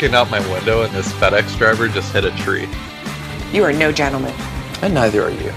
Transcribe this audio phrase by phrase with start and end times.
[0.00, 2.66] Looking out my window, and this FedEx driver just hit a tree.
[3.52, 4.32] You are no gentleman.
[4.80, 5.52] And neither are you.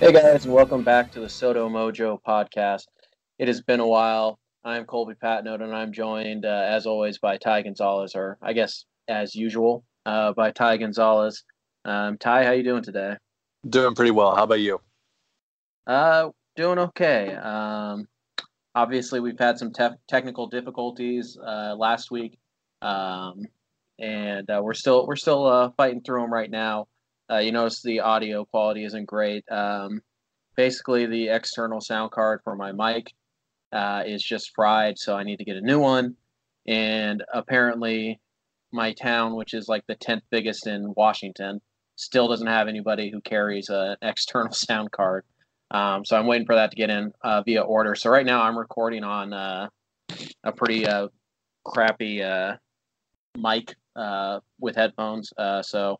[0.00, 2.86] Hey guys, and welcome back to the SoDo Mojo podcast.
[3.38, 4.40] It has been a while.
[4.64, 8.84] I'm Colby Patnode, and I'm joined, uh, as always, by Ty Gonzalez, or I guess
[9.06, 11.44] as usual, uh, by Ty Gonzalez.
[11.84, 13.16] Um, Ty, how you doing today?
[13.70, 14.34] Doing pretty well.
[14.34, 14.80] How about you?
[15.86, 17.32] Uh, doing okay.
[17.32, 18.08] Um,
[18.76, 22.38] obviously, we've had some tef- technical difficulties uh, last week,
[22.82, 23.42] um,
[23.98, 26.86] and uh, we're still we're still uh, fighting through them right now.
[27.28, 29.44] Uh, you notice the audio quality isn't great.
[29.50, 30.02] Um,
[30.56, 33.12] basically, the external sound card for my mic
[33.72, 36.14] uh, is just fried, so I need to get a new one.
[36.68, 38.20] And apparently,
[38.72, 41.60] my town, which is like the tenth biggest in Washington,
[41.96, 45.24] still doesn't have anybody who carries an external sound card.
[45.70, 47.94] Um, so I'm waiting for that to get in uh, via order.
[47.94, 49.68] So right now I'm recording on uh,
[50.44, 51.08] a pretty uh,
[51.64, 52.56] crappy uh,
[53.36, 55.32] mic uh, with headphones.
[55.36, 55.98] Uh, so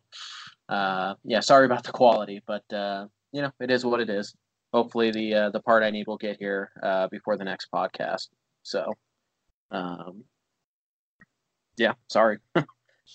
[0.69, 4.35] uh, yeah, sorry about the quality, but uh, you know it is what it is.
[4.73, 8.29] Hopefully the uh, the part I need will get here uh, before the next podcast.
[8.63, 8.95] So
[9.71, 10.25] um,
[11.77, 12.39] yeah, sorry.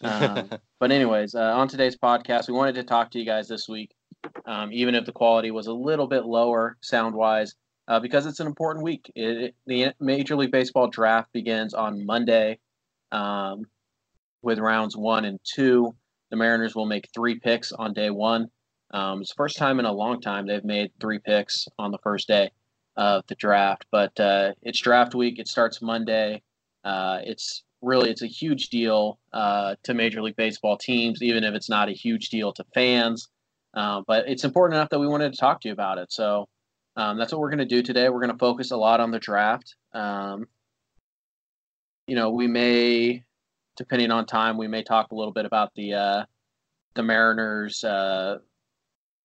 [0.04, 0.50] um,
[0.80, 3.92] but anyways, uh, on today's podcast, we wanted to talk to you guys this week,
[4.46, 7.56] um, even if the quality was a little bit lower sound wise,
[7.88, 9.12] uh, because it's an important week.
[9.16, 12.60] It, it- the Major League Baseball draft begins on Monday,
[13.12, 13.66] um,
[14.42, 15.96] with rounds one and two.
[16.30, 18.48] The Mariners will make three picks on day one.
[18.92, 21.98] Um, it's the first time in a long time they've made three picks on the
[22.00, 22.52] first day
[22.98, 23.86] of the draft.
[23.92, 25.40] But uh, it's draft week.
[25.40, 26.42] It starts Monday.
[26.84, 31.54] Uh, it's really it's a huge deal uh, to Major League Baseball teams, even if
[31.54, 33.30] it's not a huge deal to fans.
[33.74, 36.12] Uh, but it's important enough that we wanted to talk to you about it.
[36.12, 36.48] So
[36.96, 38.10] um, that's what we're going to do today.
[38.10, 39.76] We're going to focus a lot on the draft.
[39.94, 40.46] Um,
[42.08, 43.24] you know, we may,
[43.78, 46.26] depending on time, we may talk a little bit about the uh,
[46.96, 48.40] the Mariners' uh,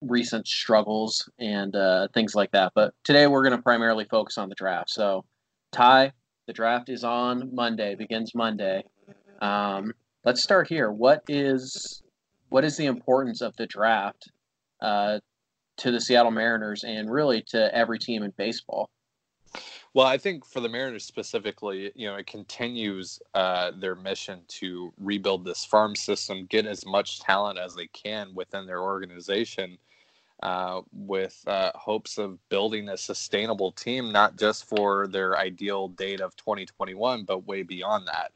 [0.01, 2.73] recent struggles and uh, things like that.
[2.75, 4.91] But today we're going to primarily focus on the draft.
[4.91, 5.25] So,
[5.73, 6.13] Ty,
[6.47, 8.85] the draft is on Monday, begins Monday.
[9.41, 9.93] Um,
[10.25, 10.93] let's start here.
[10.93, 12.03] What is
[12.49, 14.31] what is the importance of the draft
[14.81, 15.21] uh,
[15.79, 18.89] to the Seattle Mariners and really to every team in baseball?
[19.95, 24.93] Well, I think for the Mariners specifically, you know, it continues uh, their mission to
[24.99, 29.79] rebuild this farm system, get as much talent as they can within their organization,
[30.43, 36.21] uh, with uh, hopes of building a sustainable team, not just for their ideal date
[36.21, 38.33] of 2021, but way beyond that.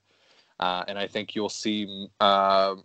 [0.58, 2.76] Uh, and I think you'll see uh,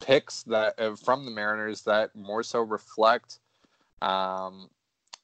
[0.00, 3.40] picks that uh, from the Mariners that more so reflect
[4.02, 4.68] um,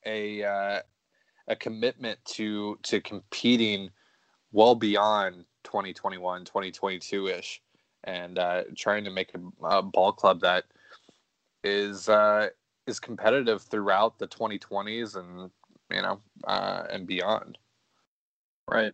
[0.06, 0.80] a uh,
[1.48, 3.90] a commitment to to competing
[4.52, 7.62] well beyond 2021 2022 ish
[8.04, 10.64] and uh, trying to make a, a ball club that
[11.62, 12.48] is uh,
[12.86, 15.50] is competitive throughout the 2020s and
[15.90, 17.58] you know uh, and beyond
[18.68, 18.92] Right.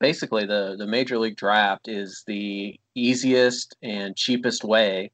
[0.00, 5.10] Basically the the major league draft is the easiest and cheapest way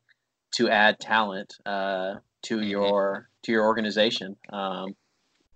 [0.57, 2.69] to add talent uh, to Mhm.
[2.71, 4.37] your to your organization.
[4.51, 4.95] Um,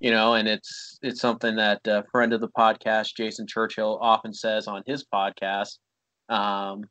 [0.00, 4.32] you know, and it's it's something that a friend of the podcast, Jason Churchill, often
[4.32, 5.78] says on his podcast.
[6.28, 6.84] Um,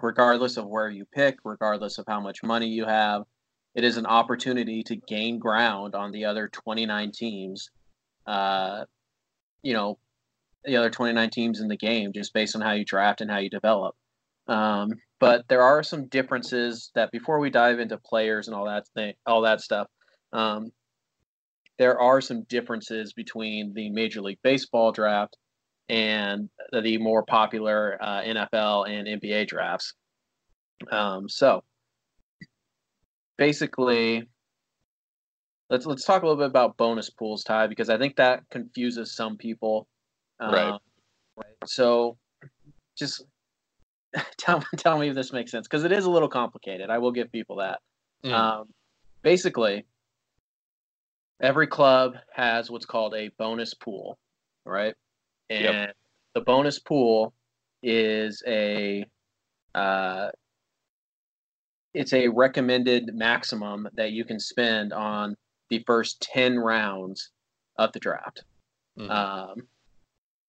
[0.00, 3.24] regardless of where you pick, regardless of how much money you have,
[3.74, 7.70] it is an opportunity to gain ground on the other 29 teams.
[8.26, 8.84] Uh,
[9.62, 9.98] you know,
[10.68, 13.38] the other 29 teams in the game just based on how you draft and how
[13.38, 13.94] you develop.
[14.46, 14.90] Um,
[15.20, 19.14] but there are some differences that before we dive into players and all that thing,
[19.26, 19.88] all that stuff,
[20.32, 20.70] um,
[21.78, 25.36] there are some differences between the Major League Baseball draft
[25.88, 29.94] and the more popular uh, NFL and NBA drafts.
[30.90, 31.62] Um, so
[33.36, 34.28] basically,
[35.70, 39.14] let's let's talk a little bit about bonus pools, Ty, because I think that confuses
[39.14, 39.88] some people.
[40.40, 40.72] Right.
[40.72, 40.78] Um,
[41.36, 41.54] right.
[41.66, 42.16] So,
[42.96, 43.24] just
[44.38, 46.90] tell tell me if this makes sense because it is a little complicated.
[46.90, 47.80] I will give people that.
[48.24, 48.32] Mm.
[48.32, 48.68] Um,
[49.22, 49.86] basically,
[51.40, 54.18] every club has what's called a bonus pool,
[54.64, 54.94] right?
[55.50, 55.96] And Yep.
[56.34, 57.34] the bonus pool
[57.82, 59.04] is a
[59.74, 60.30] uh,
[61.94, 65.36] it's a recommended maximum that you can spend on
[65.70, 67.30] the first 10 rounds
[67.76, 68.44] of the draft.
[68.98, 69.10] Mhm.
[69.10, 69.68] Um,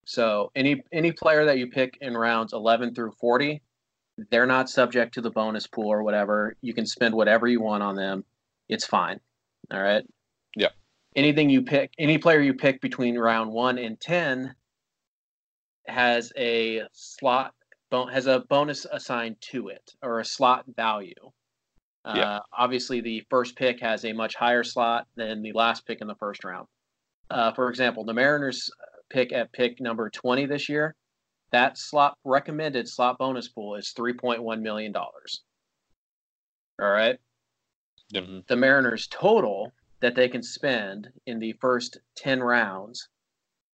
[0.09, 3.61] so any any player that you pick in rounds 11 through 40,
[4.31, 6.55] they're not subject to the bonus pool or whatever.
[6.61, 8.25] You can spend whatever you want on them.
[8.69, 9.19] It's fine.
[9.71, 10.03] All right.
[10.55, 10.69] Yeah.
[11.15, 14.55] Anything you pick, any player you pick between round 1 and 10
[15.87, 17.53] has a slot
[17.91, 21.13] bon- has a bonus assigned to it or a slot value.
[22.03, 22.39] Uh, Yeah.
[22.57, 26.15] Obviously, the first pick has a much higher slot than the last pick in the
[26.15, 26.67] first round.
[27.29, 28.71] Uh, for example, the Mariners
[29.09, 30.95] pick at pick number 20 this year,
[31.51, 34.95] that slot recommended slot bonus pool is $3.1 million.
[34.95, 35.11] All
[36.79, 37.19] right.
[38.13, 38.45] Mhm.
[38.47, 43.09] The Mariners total that they can spend in the first 10 rounds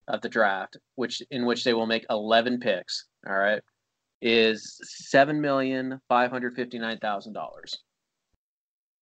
[0.08, 3.62] of the draft, which in which they will make 11 picks, all right,
[4.22, 4.80] is
[5.14, 7.76] $7,559,000.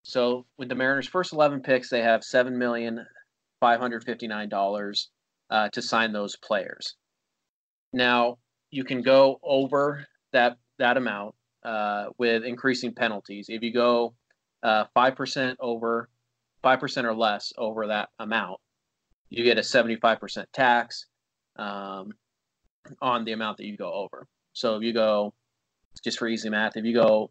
[0.02, 5.08] So with the Mariners' first 11 picks, they have $7,559
[5.50, 6.96] uh, to sign those players.
[7.92, 8.38] Now,
[8.70, 13.46] you can go over that, that amount uh, with increasing penalties.
[13.48, 14.14] If you go
[14.62, 16.08] uh, 5% over,
[16.62, 18.60] 5% or less over that amount,
[19.30, 21.06] you get a 75% tax
[21.56, 22.12] um,
[23.00, 24.26] on the amount that you go over.
[24.52, 25.34] So if you go,
[26.02, 27.30] just for easy math, if you go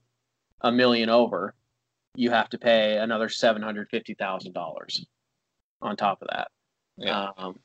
[0.61, 1.55] a million over,
[2.15, 5.05] you have to pay another seven hundred fifty thousand dollars
[5.81, 6.49] on top of that.
[6.97, 7.29] Yeah.
[7.37, 7.59] Um,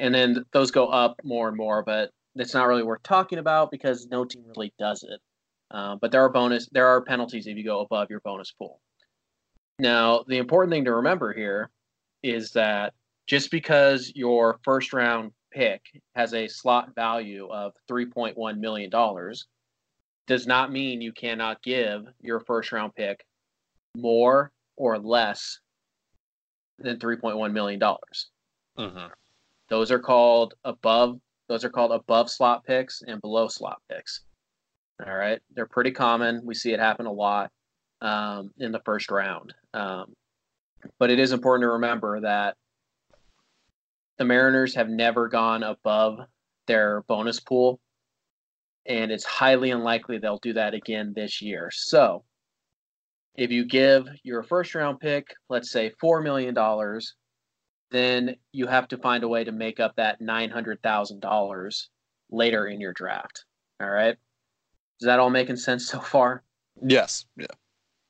[0.00, 3.70] and then those go up more and more, but it's not really worth talking about
[3.70, 5.20] because no team really does it.
[5.70, 8.80] Uh, but there are bonus, there are penalties if you go above your bonus pool.
[9.78, 11.70] Now, the important thing to remember here
[12.22, 12.94] is that
[13.26, 15.82] just because your first round pick
[16.14, 18.90] has a slot value of $3.1 million
[20.26, 23.24] does not mean you cannot give your first round pick
[23.96, 25.60] more or less
[26.78, 27.80] than $3.1 million.
[28.78, 29.10] Mhm.
[29.68, 31.18] Those are called above
[31.48, 34.22] those are called above slot picks and below slot picks.
[35.04, 35.40] All right.
[35.54, 36.40] They're pretty common.
[36.44, 37.50] We see it happen a lot
[38.00, 39.54] um, in the first round.
[39.74, 40.14] Um,
[40.98, 42.56] but it is important to remember that
[44.18, 46.20] the Mariners have never gone above
[46.66, 47.80] their bonus pool,
[48.86, 51.70] and it's highly unlikely they'll do that again this year.
[51.72, 52.24] So,
[53.34, 56.54] if you give your first round pick, let's say $4 million,
[57.90, 61.86] then you have to find a way to make up that $900,000
[62.30, 63.44] later in your draft.
[63.80, 64.16] All right.
[65.00, 66.42] Is that all making sense so far?
[66.82, 67.26] Yes.
[67.36, 67.46] Yeah.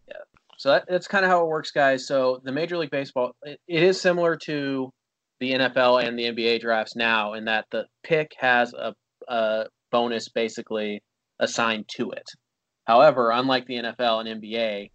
[0.09, 0.15] Yeah.
[0.59, 2.07] So that, that's kind of how it works, guys.
[2.07, 4.91] So the Major League Baseball, it, it is similar to
[5.41, 8.95] the NFL and the NBA drafts now in that the pick has a,
[9.29, 11.03] a bonus basically
[11.39, 12.29] assigned to it.
[12.85, 14.91] However, unlike the NFL and NBA,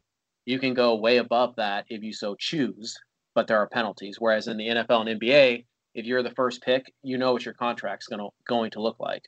[0.45, 2.97] you can go way above that if you so choose,
[3.35, 4.17] but there are penalties.
[4.19, 7.53] Whereas in the NFL and NBA, if you're the first pick, you know what your
[7.53, 9.23] contract's going to going to look like.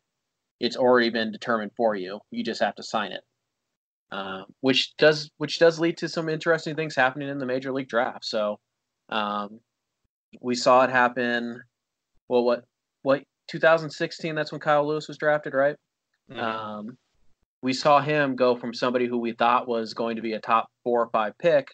[0.60, 2.20] It's already been determined for you.
[2.32, 3.22] You just have to sign it.
[4.12, 7.90] Um, which does which does lead to some interesting things happening in the major league
[7.90, 8.26] draft.
[8.26, 8.60] So
[9.10, 9.60] um,
[10.42, 11.62] we saw it happen.
[12.28, 12.64] Well, what
[13.02, 14.36] what 2016?
[14.36, 15.76] That's when Kyle Lewis was drafted, right?
[16.32, 16.38] Mhm.
[16.38, 16.98] Um,
[17.64, 20.68] we saw him go from somebody who we thought was going to be a top
[20.84, 21.68] four or five pick,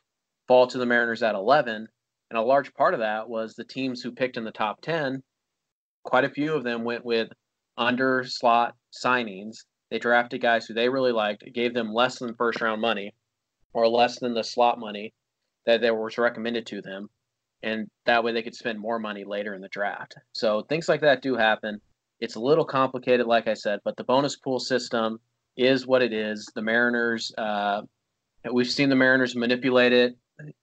[0.48, 1.88] fall to the Mariners at 11,
[2.30, 5.24] and a large part of that was the teams who picked in the top 10.
[6.04, 7.30] Quite a few of them went with
[7.78, 12.62] under slot signings they drafted guys who they really liked, gave them less than first
[12.62, 13.14] round money
[13.74, 15.14] or less than the slot money
[15.66, 17.10] that there was recommended to them.
[17.62, 20.16] And that way they could spend more money later in the draft.
[20.32, 21.82] So things like that do happen.
[22.20, 25.20] It's a little complicated, like I said, but the bonus pool system
[25.58, 26.50] is what it is.
[26.56, 27.82] The Mariners, uh,
[28.52, 30.16] we've seen the Mariners manipulate it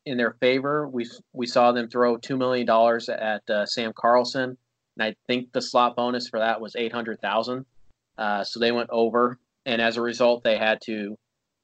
[0.04, 0.88] in their favor.
[0.88, 4.56] We we saw them throw two million dollars at uh, Sam Carlson,
[4.96, 7.66] and I think the slot bonus for that was eight hundred thousand.
[8.18, 11.16] Uh, so they went over, and as a result, they had to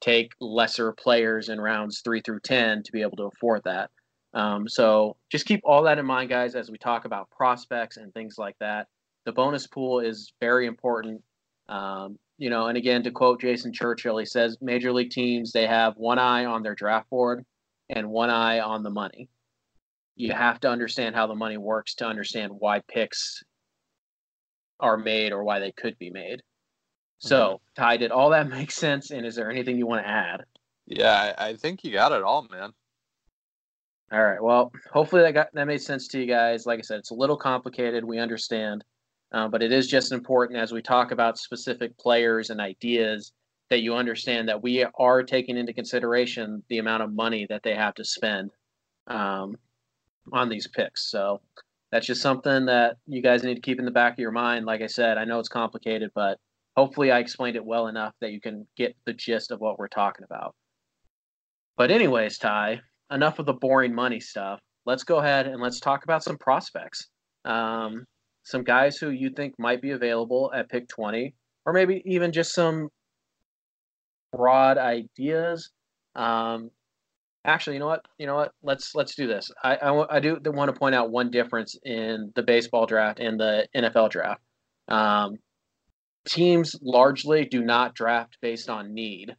[0.02, 3.88] take lesser players in rounds three through 10 to be able to afford that.
[4.34, 8.12] Um, so just keep all that in mind, guys, as we talk about prospects and
[8.12, 8.88] things like that.
[9.24, 11.22] The bonus pool is very important.
[11.68, 15.66] Um, you know, and again, to quote Jason Churchill, he says major league teams, they
[15.66, 17.44] have one eye on their draft board
[17.92, 19.28] and one eye on the money.
[20.16, 23.42] You have to understand how the money works to understand why picks
[24.80, 26.42] are made or why they could be made.
[27.18, 29.10] So, Ty, did all that make sense?
[29.10, 30.44] And is there anything you want to add?
[30.86, 32.70] Yeah, I, I think you got it all, man.
[34.10, 34.42] All right.
[34.42, 36.66] Well, hopefully that got that made sense to you guys.
[36.66, 38.04] Like I said, it's a little complicated.
[38.04, 38.84] We understand,
[39.32, 43.32] Uh, but it is just important as we talk about specific players and ideas
[43.72, 47.74] that you understand that we are taking into consideration the amount of money that they
[47.74, 48.50] have to spend
[49.06, 49.56] um,
[50.30, 51.10] on these picks.
[51.10, 51.40] So
[51.90, 54.66] that's just something that you guys need to keep in the back of your mind.
[54.66, 56.36] Like I said, I know it's complicated, but
[56.76, 59.88] hopefully I explained it well enough that you can get the gist of what we're
[59.88, 60.54] talking about.
[61.78, 64.60] But anyways, Ty, enough of the boring money stuff.
[64.84, 67.08] Let's go ahead and let's talk about some prospects.
[67.46, 68.04] Um,
[68.42, 72.52] some guys who you think might be available at pick 20, or maybe even just
[72.52, 72.90] some
[74.32, 75.70] broad ideas.
[76.14, 76.70] Um,
[77.44, 78.04] actually, you know what?
[78.18, 78.52] You know what?
[78.62, 79.50] Let's let's do this.
[79.62, 83.38] I I, I do want to point out one difference in the baseball draft and
[83.38, 84.42] the NFL draft.
[84.88, 85.38] Um,
[86.26, 89.34] teams largely do not draft based on need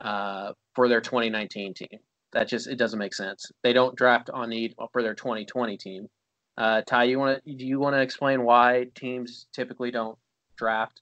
[0.00, 1.98] uh, for their 2019 team.
[2.32, 3.50] That just it doesn't make sense.
[3.62, 6.08] They don't draft on need for their 2020 team.
[6.56, 10.18] Uh, Ty, you want to do you want to explain why teams typically don't
[10.56, 11.00] draft?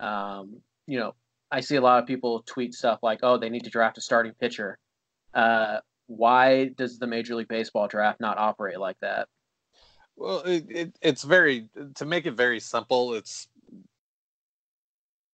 [0.00, 1.14] Um, you know,
[1.52, 4.00] I see a lot of people tweet stuff like, "Oh, they need to draft a
[4.00, 4.78] starting pitcher."
[5.34, 9.28] Uh, why does the Major League Baseball draft not operate like that?
[10.16, 13.14] Well, it, it, it's very to make it very simple.
[13.14, 13.48] It's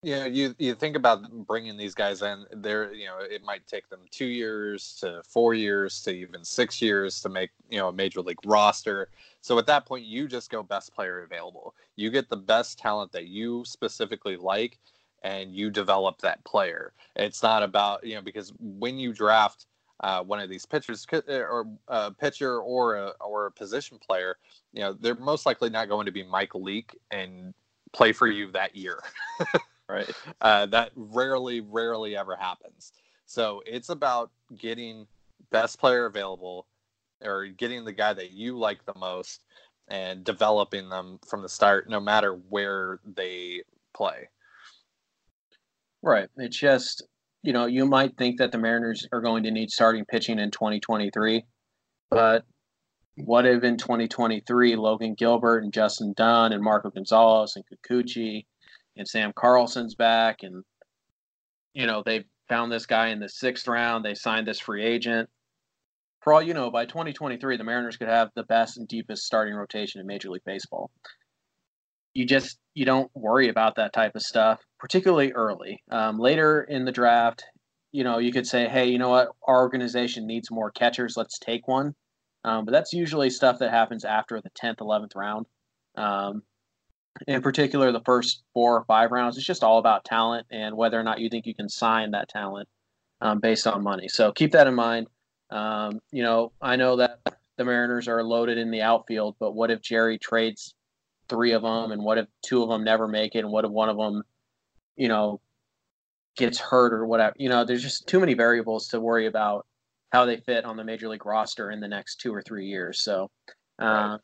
[0.03, 2.47] you know, you you think about bringing these guys in.
[2.53, 6.81] There, you know, it might take them two years to four years to even six
[6.81, 9.09] years to make you know a major league roster.
[9.41, 11.75] So at that point, you just go best player available.
[11.97, 14.79] You get the best talent that you specifically like,
[15.23, 16.93] and you develop that player.
[17.17, 19.67] It's not about you know because when you draft
[20.01, 24.37] uh, one of these pitchers uh, or a pitcher or a or a position player,
[24.73, 27.55] you know they're most likely not going to be Mike Leake and
[27.93, 29.01] play for you that year.
[29.89, 30.11] right?
[30.41, 32.93] Uh, that rarely, rarely ever happens.
[33.27, 35.07] So it's about getting
[35.51, 36.67] best player available
[37.23, 39.45] or getting the guy that you like the most
[39.89, 43.63] and developing them from the start, no matter where they
[43.95, 44.29] play.
[46.03, 46.29] Right.
[46.37, 47.03] It's just,
[47.43, 50.51] you know, you might think that the Mariners are going to need starting pitching in
[50.51, 51.45] 2023,
[52.11, 52.45] but
[53.25, 58.47] what if in 2023 Logan Gilbert and Justin Dunn and Marco Gonzalez and Kikuchi
[58.97, 60.65] and Sam Carlson's back, and
[61.75, 64.05] you know they found this guy in the sixth round.
[64.05, 65.29] They signed this free agent.
[66.21, 69.55] For all you know, by 2023, the Mariners could have the best and deepest starting
[69.55, 70.91] rotation in Major League Baseball.
[72.19, 75.85] You just you don't worry about that type of stuff, particularly early.
[75.89, 77.45] Um, later in the draft,
[77.93, 81.17] you know, you could say, hey, you know what, our organization needs more catchers.
[81.17, 81.95] Let's take one.
[82.43, 85.47] Um, but that's usually stuff that happens after the 10th, 11th round.
[85.97, 86.43] Um,
[87.29, 90.99] in particular the first four or five rounds it's just all about talent and whether
[90.99, 92.69] or not you think you can sign that talent
[93.21, 95.09] um, based on money so keep that in mind
[95.51, 97.19] um, you know i know that
[97.57, 100.75] the mariners are loaded in the outfield but what if jerry trades
[101.29, 103.71] three of them and what if two of them never make it and what if
[103.71, 104.23] one of them
[104.97, 105.41] you know
[106.37, 109.67] gets hurt or whatever you know there's just too many variables to worry about
[110.13, 113.03] how they fit on the major league roster in the next two or three years
[113.03, 113.31] so
[113.79, 114.19] um,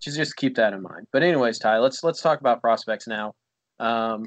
[0.00, 1.06] just just keep that in mind.
[1.12, 3.34] But anyways, Ty, let's let's talk about prospects now.
[3.78, 4.24] Um,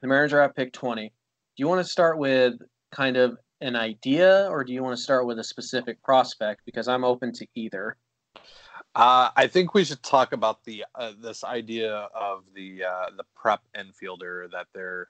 [0.00, 1.08] the Mariners are at pick twenty.
[1.08, 2.54] Do you want to start with
[2.92, 6.62] kind of an idea, or do you want to start with a specific prospect?
[6.66, 7.96] Because I'm open to either.
[8.94, 13.24] Uh, I think we should talk about the uh, this idea of the uh, the
[13.36, 15.08] prep infielder that they're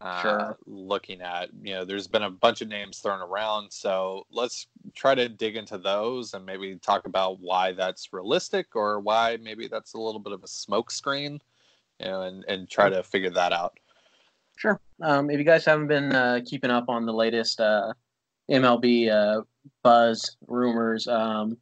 [0.00, 0.58] uh, sure.
[0.66, 1.50] looking at.
[1.62, 5.56] You know, there's been a bunch of names thrown around, so let's try to dig
[5.56, 10.20] into those and maybe talk about why that's realistic or why maybe that's a little
[10.20, 11.38] bit of a smokescreen,
[12.00, 13.78] you know, and and try to figure that out.
[14.56, 14.80] Sure.
[15.02, 17.92] Um, if you guys haven't been uh, keeping up on the latest uh,
[18.50, 19.42] MLB uh,
[19.82, 21.58] buzz rumors, um,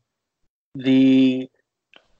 [0.76, 1.50] the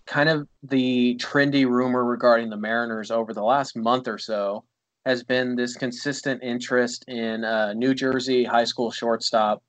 [0.06, 4.64] kind of the trendy rumor regarding the Mariners over the last month or so
[5.04, 9.62] has been this consistent interest in uh, New Jersey high school shortstop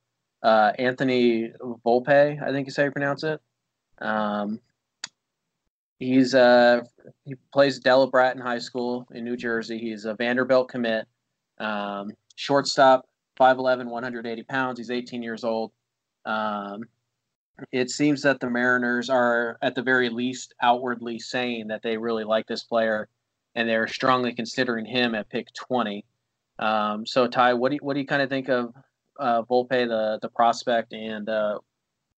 [0.44, 1.52] uh, Anthony
[1.86, 2.42] Volpe.
[2.42, 3.40] I think is how you pronounce it.
[4.00, 4.60] Um,
[6.00, 6.82] he's uh,
[7.26, 9.78] he plays Delbarton High School in New Jersey.
[9.78, 11.08] He's a Vanderbilt commit.
[11.60, 13.08] Um, shortstop,
[13.40, 14.80] 5'11", 180 pounds.
[14.80, 15.72] He's 18 years old.
[16.26, 16.84] Um,
[17.72, 22.24] it seems that the Mariners are, at the very least, outwardly saying that they really
[22.24, 23.08] like this player
[23.56, 26.06] and they're strongly considering him at pick 20.
[26.60, 28.74] Um, so, Ty, what do you, what do you kind of think of
[29.20, 31.60] uh, Volpe, the the prospect, and uh,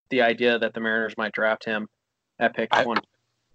[0.10, 1.88] the idea that the Mariners might draft him
[2.39, 3.01] at pick I, 20?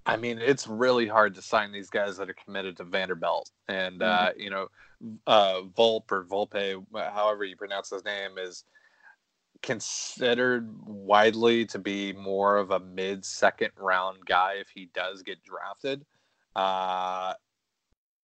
[0.07, 4.03] I mean, it's really hard to sign these guys that are committed to Vanderbilt, and
[4.03, 4.26] uh, mm-hmm.
[4.26, 4.69] uh, you know,
[5.26, 8.64] uh, Volpe or Volpe, however you pronounce his name, is
[9.64, 15.42] considered widely to be more of a mid second round guy if he does get
[15.42, 16.04] drafted.
[16.54, 17.33] Uh,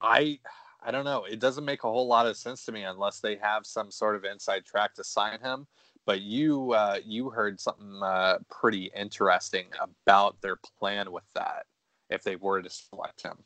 [0.01, 0.39] I
[0.83, 1.25] I don't know.
[1.25, 4.17] It doesn't make a whole lot of sense to me unless they have some sort
[4.17, 5.67] of inside track to sign him.
[6.07, 11.67] But you uh, you heard something uh, pretty interesting about their plan with that
[12.11, 13.39] if they were to select him.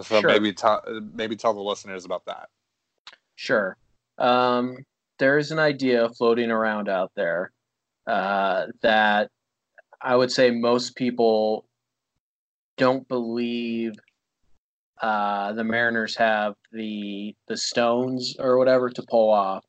[0.00, 0.30] So Sure.
[0.30, 0.82] maybe tell
[1.14, 2.48] maybe tell the listeners about that.
[3.34, 3.76] Sure.
[4.18, 4.78] Um,
[5.22, 7.52] there's an idea floating around out there
[8.08, 9.30] uh, that
[10.00, 11.64] I would say most people
[12.76, 13.92] don't believe
[15.00, 19.64] uh, the Mariners have the the stones or whatever to pull off.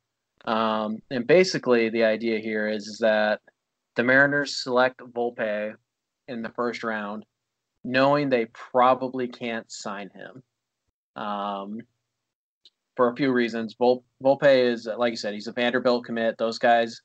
[0.45, 3.39] Um, and basically, the idea here is, is that
[3.95, 5.75] the Mariners select Volpe
[6.27, 7.25] in the first round,
[7.83, 10.41] knowing they probably can't sign him.
[11.15, 11.77] Um,
[12.95, 13.75] for a few reasons.
[13.77, 16.37] Vol- Volpe is, like you said, he's a Vanderbilt commit.
[16.37, 17.01] Those guys,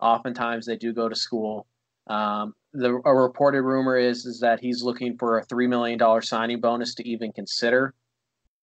[0.00, 1.66] oftentimes, they do go to school.
[2.08, 6.22] Um, the a reported rumor is is that he's looking for a three million dollar
[6.22, 7.94] signing bonus to even consider,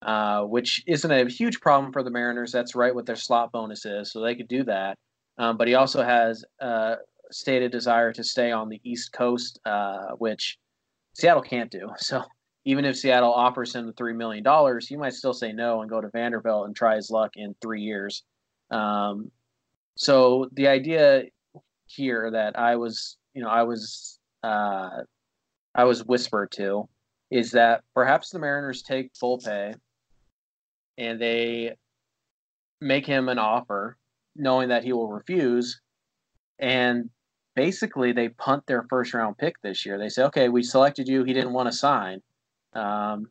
[0.02, 2.52] uh, which isn't a huge problem for the Mariners.
[2.52, 4.98] That's right what their slot bonus is, so they could do that.
[5.38, 6.96] Um, but he also has a
[7.30, 10.58] stated desire to stay on the East Coast, uh, which
[11.14, 11.88] Seattle can't do.
[11.98, 12.22] So
[12.64, 15.90] even if Seattle offers him the three million dollars, he might still say no and
[15.90, 18.22] go to Vanderbilt and try his luck in three years.
[18.70, 19.30] Um,
[19.96, 21.24] so the idea
[21.86, 25.02] here that I was, you know, I was, uh,
[25.74, 26.88] I was whispered to,
[27.30, 29.74] is that perhaps the Mariners take Volpe,
[30.98, 31.76] and they
[32.80, 33.96] make him an offer,
[34.36, 35.80] knowing that he will refuse,
[36.58, 37.08] and
[37.56, 39.98] basically they punt their first round pick this year.
[39.98, 41.24] They say, okay, we selected you.
[41.24, 42.20] He didn't want to sign.
[42.72, 43.30] Um,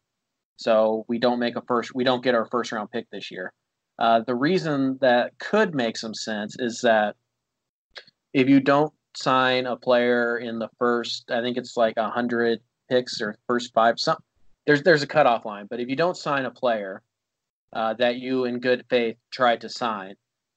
[0.58, 3.54] so we don't make a first, we don't get our first round pick this year.
[3.98, 7.16] Uh, the reason that could make some sense is that
[8.34, 12.60] if you don't sign a player in the first, I think it's like a hundred
[12.90, 14.18] picks or first five, some
[14.66, 15.68] there's there's a cutoff line.
[15.70, 17.02] But if you don't sign a player
[17.74, 20.16] uh, that you in good faith tried to sign,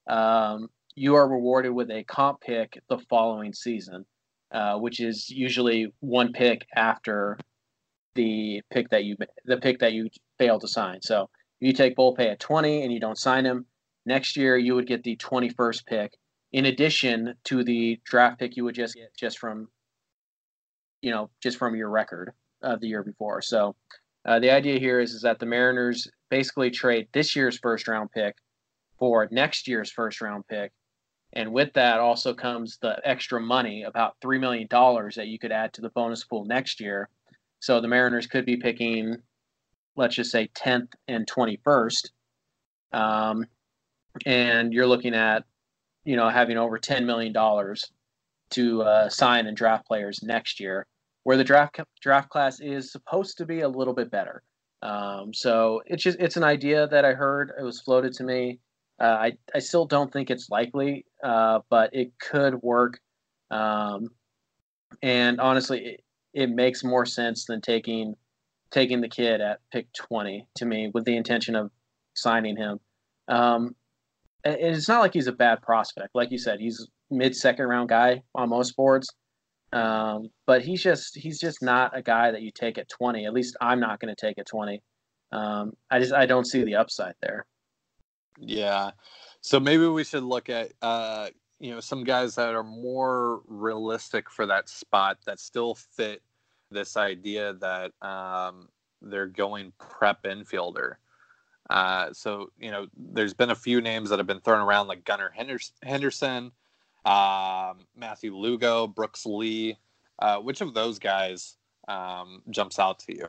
[0.08, 4.04] um, you are rewarded with a comp pick the following season,
[4.52, 7.38] uh, which is usually one pick after
[8.14, 11.00] the pick that you the pick that you failed to sign.
[11.02, 11.28] So
[11.60, 13.66] if you take Volpe at 20 and you don't sign him,
[14.06, 16.12] next year you would get the 21st pick
[16.52, 19.68] in addition to the draft pick you would just get just from
[21.00, 23.42] you know just from your record of the year before.
[23.42, 23.75] So
[24.25, 28.10] uh, the idea here is is that the Mariners basically trade this year's first round
[28.12, 28.36] pick
[28.98, 30.72] for next year's first round pick.
[31.32, 35.72] And with that also comes the extra money, about $3 million that you could add
[35.72, 37.08] to the bonus pool next year.
[37.62, 39.18] So the Mariners could be picking,
[39.94, 42.10] let's just say 10th and 21st.
[42.92, 43.46] Um,
[44.26, 45.44] and you're looking at,
[46.04, 47.32] you know, having over $10 million
[48.50, 50.88] to uh, sign and draft players next year,
[51.22, 54.42] where the draft draft class is supposed to be a little bit better.
[54.82, 57.52] Um, so it's just it's an idea that I heard.
[57.56, 58.58] It was floated to me.
[59.00, 62.98] Uh, I I still don't think it's likely, uh, but it could work.
[63.52, 64.10] Um,
[65.00, 66.01] and honestly,
[66.32, 68.14] it, makes more sense than taking
[68.71, 71.71] taking the kid at pick 20 to me with the intention of
[72.14, 72.80] signing him.
[73.28, 73.76] Um,
[74.45, 76.14] and it's not like he's a bad prospect.
[76.14, 79.08] Like you said, he's mid second round guy on most boards.
[79.73, 83.25] Um, but he's just he's just not a guy that you take at 20.
[83.25, 84.82] At least I'm not going to take at 20.
[85.32, 87.47] Um, I just I don't see the upside there.
[88.38, 88.90] Yeah.
[89.40, 91.28] So maybe we should look at uh,
[91.62, 96.20] you know some guys that are more realistic for that spot that still fit
[96.72, 98.68] this idea that um,
[99.00, 100.94] they're going prep infielder.
[101.70, 105.04] Uh, so you know, there's been a few names that have been thrown around, like
[105.04, 105.32] Gunnar
[105.84, 106.50] Henderson,
[107.04, 109.78] um, Matthew Lugo, Brooks Lee.
[110.18, 113.28] Uh, which of those guys um, jumps out to you?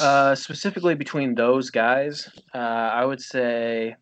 [0.00, 3.94] Uh, specifically between those guys, uh, I would say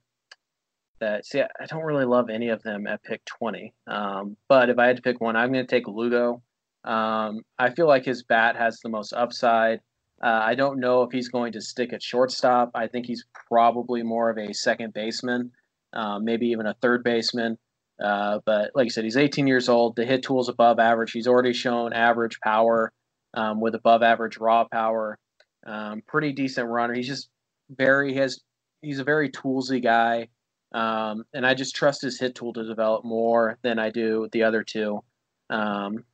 [1.00, 1.26] that.
[1.26, 3.72] See, I don't really love any of them at pick 20.
[3.86, 6.42] Um, but if I had to pick one, I'm going to take Lugo.
[6.84, 9.80] Um, I feel like his bat has the most upside.
[10.22, 12.70] Uh, I don't know if he's going to stick at shortstop.
[12.74, 15.50] I think he's probably more of a second baseman,
[15.92, 17.58] uh, maybe even a third baseman.
[18.02, 19.96] Uh, but like I said, he's 18 years old.
[19.96, 21.12] The hit tool's above average.
[21.12, 22.92] He's already shown average power
[23.34, 25.18] um, with above average raw power.
[25.66, 26.94] Um, pretty decent runner.
[26.94, 27.28] He's just
[27.70, 28.40] very he has
[28.82, 30.28] he's a very toolsy guy,
[30.72, 34.42] um, and I just trust his hit tool to develop more than I do the
[34.44, 35.02] other two.
[35.48, 36.04] Um,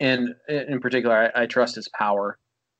[0.00, 2.38] and in particular, I, I trust his power.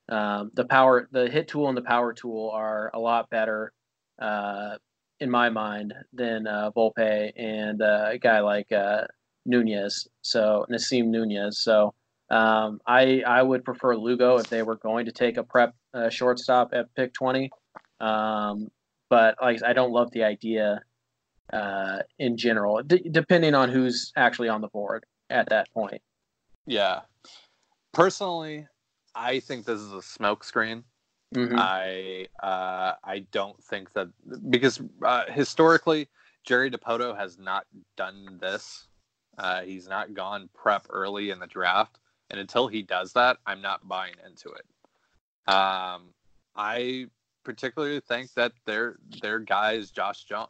[0.08, 3.72] Um, the power, the hit tool and the power tool are a lot better,
[4.20, 4.76] uh,
[5.20, 9.04] in my mind, than uh, Volpe and uh, a guy like uh,
[9.46, 10.08] Nunez.
[10.22, 11.58] So Nassim Nunez.
[11.60, 11.94] So
[12.30, 16.08] Um, I I would prefer Lugo if they were going to take a prep uh,
[16.10, 17.50] shortstop at pick 20.
[18.00, 18.70] Um,
[19.08, 20.80] but like I don't love the idea
[21.52, 26.02] uh, in general, d- depending on who's actually on the board at that point.
[26.66, 27.02] Yeah.
[27.92, 28.66] Personally,
[29.14, 30.84] I think this is a smokescreen.
[31.34, 31.56] Mhm.
[31.56, 34.08] I uh, I don't think that
[34.50, 36.08] because uh, historically
[36.44, 38.88] Jerry Dipoto has not done this.
[39.38, 41.98] Uh, he's not gone prep early in the draft,
[42.30, 45.52] and until he does that, I'm not buying into it.
[45.52, 46.12] Um,
[46.56, 47.06] I
[47.44, 50.48] particularly think that their their guy is Josh Jung.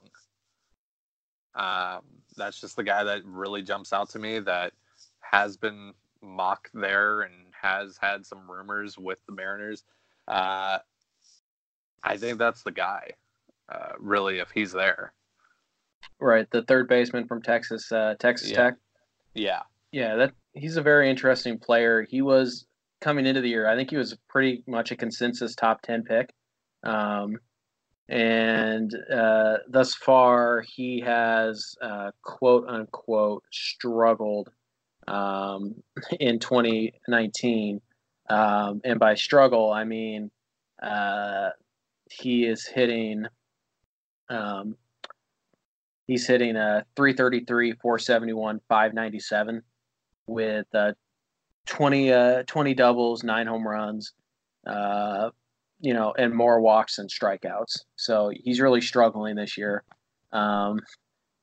[1.55, 2.03] Um,
[2.37, 4.39] that's just the guy that really jumps out to me.
[4.39, 4.73] That
[5.21, 9.85] has been mocked there and has had some rumors with the Mariners.
[10.29, 10.79] Uh,
[12.03, 13.11] I think that's the guy,
[13.69, 15.13] uh, really, if he's there.
[16.19, 18.57] Right, the third baseman from Texas, uh, Texas Yeah.
[18.57, 18.75] Tech.
[19.35, 19.63] Yeah.
[19.93, 22.07] Yeah, that he's a very interesting player.
[22.09, 22.67] He was
[23.01, 23.67] coming into the year.
[23.67, 26.33] I think he was pretty much a consensus top ten pick,
[26.85, 27.39] um,
[28.11, 34.51] and uh, thus far he has uh, quote unquote struggled
[35.07, 35.77] um,
[36.21, 37.81] in 2019.
[38.29, 40.31] Um, and by struggle, I mean
[40.83, 41.51] uh,
[42.11, 43.27] he is hitting.
[44.29, 44.77] Um,
[46.07, 49.63] he's hitting a 333, 471, 597
[50.27, 50.93] with uh,
[51.67, 54.13] 20, uh, 20 doubles, nine home runs,
[54.67, 55.31] uh,
[55.81, 57.81] you know, and more walks and strikeouts.
[57.97, 59.85] So he's really struggling this year.
[60.33, 60.81] Um,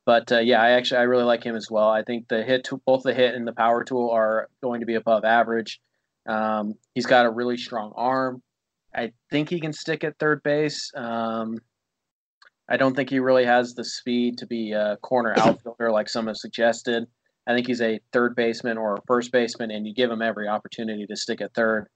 [0.06, 1.90] but uh, yeah, I actually I really like him as well.
[1.90, 4.86] I think the hit, to, both the hit and the power tool are going to
[4.86, 5.82] be above average.
[6.28, 8.42] Um, he's got a really strong arm.
[8.96, 10.92] I think he can stick at third base.
[10.96, 11.58] Um,
[12.70, 16.28] I don't think he really has the speed to be a corner outfielder like some
[16.28, 17.06] have suggested.
[17.48, 20.50] I think he's a third baseman or a first baseman, and you give him every
[20.50, 21.88] opportunity to stick at third,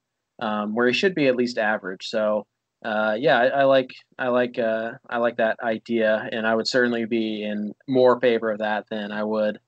[0.41, 2.07] um, where he should be at least average.
[2.09, 2.45] So,
[2.83, 6.67] uh, yeah, I, I like I like uh, I like that idea, and I would
[6.67, 9.59] certainly be in more favor of that than I would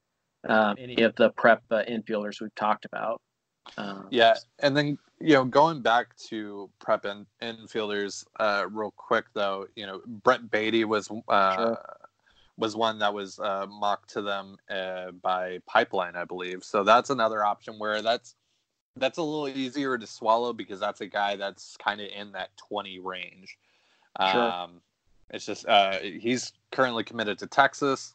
[0.50, 3.22] um, any of the prep uh, infielders we've talked about.
[3.78, 9.26] Um, Yeah, and then you know, going back to prep in, infielders, uh, real quick
[9.34, 11.78] though, you know, Brett Baty was uh, Sure.
[12.58, 16.64] was one that was uh, mocked to them uh, by Pipeline, I believe.
[16.64, 18.36] So that's another option where that's
[18.98, 22.50] that's a little easier to swallow because that's a guy that's kind of in that
[22.58, 23.58] twenty range.
[24.32, 24.52] Sure.
[24.52, 24.82] Um,
[25.30, 28.14] it's just uh, he's currently committed to Texas.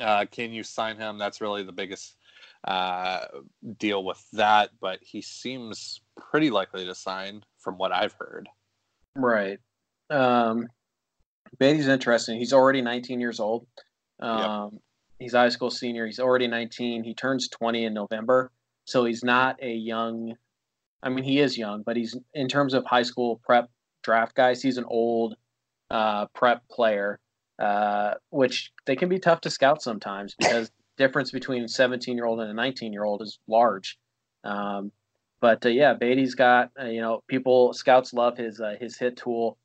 [0.00, 1.18] Uh, can you sign him?
[1.18, 2.16] That's really the biggest
[2.66, 3.20] uh,
[3.78, 4.70] deal with that.
[4.80, 8.48] But he seems pretty likely to sign, from what I've heard.
[9.14, 9.58] Right.
[10.10, 10.68] Um,
[11.58, 12.38] Baty's interesting.
[12.38, 13.66] He's already 19 years old.
[14.20, 14.80] Um,
[15.18, 16.06] He's a high school senior.
[16.06, 17.02] He's already 19.
[17.02, 18.52] He turns 20 in November.
[18.88, 20.34] So he's not a young,
[21.02, 23.68] I mean, he is young, but he's in terms of high school prep
[24.02, 25.36] draft guys, he's an old
[25.90, 27.20] uh, prep player,
[27.58, 32.24] uh, which they can be tough to scout sometimes because difference between a 17 year
[32.24, 33.98] old and a 19 year old is large.
[34.42, 34.90] Um,
[35.42, 39.18] but uh, yeah, Baty's got uh, you know people scouts love his uh, his hit
[39.18, 39.58] tool.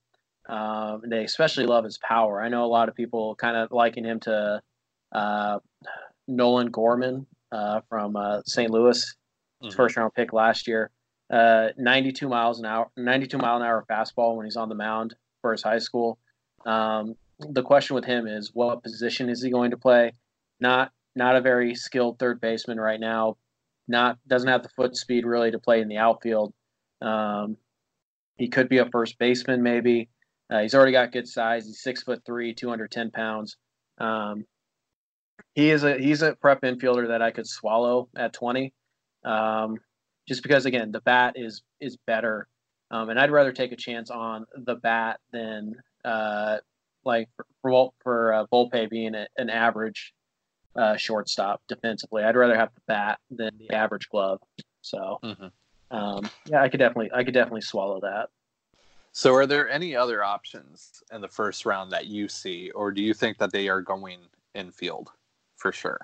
[0.50, 2.42] Um, they especially love his power.
[2.42, 4.62] I know a lot of people kind of liken him to
[5.14, 5.60] uh,
[6.28, 8.70] Nolan Gorman uh, from uh, St.
[8.72, 9.16] Louis,
[9.62, 9.74] Mhm.
[9.76, 10.92] first round pick last year.
[11.30, 15.16] Uh, 92 miles an hour, 92 mile an hour fastball when he's on the mound
[15.42, 16.18] for his high school.
[16.66, 20.12] Um, the question with him is what position is he going to play?
[20.60, 23.38] Not not a very skilled third baseman right now.
[23.88, 26.54] Not doesn't have the foot speed really to play in the outfield.
[27.02, 27.58] Um,
[28.38, 30.10] he could be a first baseman maybe.
[30.50, 31.66] Uh, he's already got good size.
[31.66, 33.58] He's six foot three, 210 pounds.
[34.00, 34.46] Um,
[35.56, 38.74] he is a he's a prep infielder that I could swallow at 20.
[39.26, 39.78] Um,
[40.28, 42.48] just because again the bat is is better,
[42.92, 46.58] um, and I'd rather take a chance on the bat than uh,
[47.06, 50.14] like for for, for uh, Volpe being a, an average
[50.76, 52.24] uh, shortstop defensively.
[52.24, 54.40] I'd rather have the bat than the average glove.
[54.82, 55.52] So Mhm.
[55.92, 58.30] um, yeah, I could definitely I could definitely swallow that.
[59.16, 63.00] So, are there any other options in the first round that you see, or do
[63.00, 64.22] you think that they are going
[64.56, 65.12] infield
[65.58, 66.00] for sure?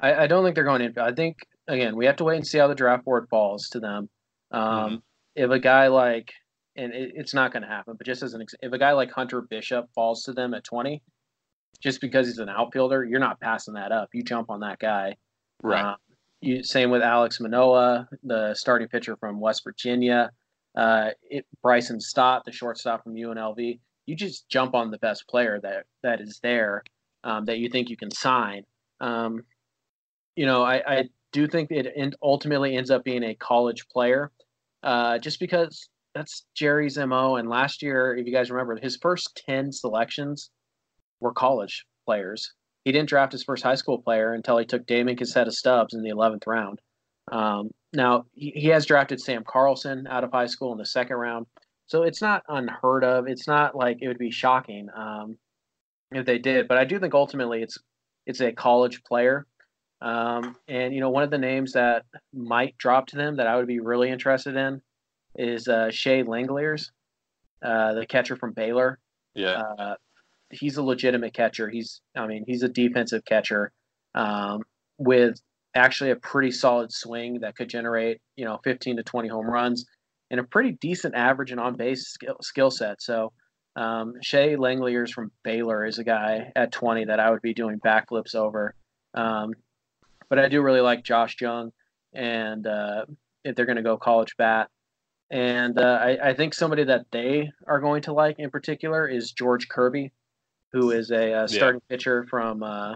[0.00, 0.98] I, I don't think they're going in.
[0.98, 3.80] I think again we have to wait and see how the draft board falls to
[3.80, 4.08] them.
[4.50, 5.02] Um,
[5.34, 6.32] If a guy like,
[6.76, 8.92] and it, it's not going to happen, but just as an ex- if a guy
[8.92, 11.02] like Hunter Bishop falls to them at twenty,
[11.82, 14.10] just because he's an outfielder, you're not passing that up.
[14.12, 15.16] You jump on that guy.
[15.92, 15.96] Um,
[16.40, 20.30] you same with Alek Manoah, the starting pitcher from West Virginia.
[20.76, 23.78] Uh, it, Bryson Stott, the shortstop from UNLV.
[24.06, 26.82] You just jump on the best player that that is there
[27.22, 28.64] um, that you think you can sign.
[29.00, 29.42] Um,
[30.36, 34.30] you know, I, I do think it ultimately ends up being a college player,
[34.82, 37.36] uh, just because that's Jerry's mo.
[37.36, 40.50] And last year, if you guys remember, his first ten selections
[41.20, 42.52] were college players.
[42.84, 46.02] He didn't draft his first high school player until he took Damon Casetta Stubbs in
[46.02, 46.80] the eleventh round.
[47.32, 51.16] Um, now he, he has drafted Sam Carlson out of high school in the second
[51.16, 51.46] round,
[51.86, 53.26] so it's not unheard of.
[53.26, 55.38] It's not like it would be shocking um,
[56.12, 57.78] if they did, but I do think ultimately it's
[58.26, 59.46] it's a college player.
[60.00, 63.56] Um, and you know, one of the names that might drop to them that I
[63.56, 64.82] would be really interested in
[65.36, 66.90] is uh, Shea Langeliers,
[67.62, 68.98] uh, the catcher from Baylor.
[69.34, 69.62] Yeah.
[69.78, 69.94] Uh,
[70.50, 71.68] he's a legitimate catcher.
[71.68, 73.72] He's, I mean, he's a defensive catcher
[74.14, 74.62] um,
[74.98, 75.40] with
[75.74, 79.86] actually a pretty solid swing that could generate, you know, 15 to 20 home runs
[80.30, 83.02] and a pretty decent average and on base skill, skill set.
[83.02, 83.32] So,
[83.76, 87.80] um, Shea Langeliers from Baylor is a guy at 20 that I would be doing
[87.80, 88.74] backflips over.
[89.14, 89.54] Um,
[90.28, 91.72] but I do really like Josh Jung,
[92.12, 93.04] and uh,
[93.44, 94.68] if they're going to go college bat,
[95.30, 99.32] and uh, I, I, think somebody that they are going to like in particular is
[99.32, 100.12] George Kirby,
[100.72, 101.96] who is a, a starting yeah.
[101.96, 102.94] pitcher from uh,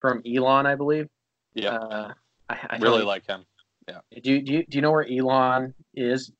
[0.00, 1.08] from Elon, I believe.
[1.54, 2.12] Yeah, uh,
[2.48, 3.44] I, I, really like him.
[3.88, 4.00] Yeah.
[4.22, 6.30] Do do you do you know where Elon is?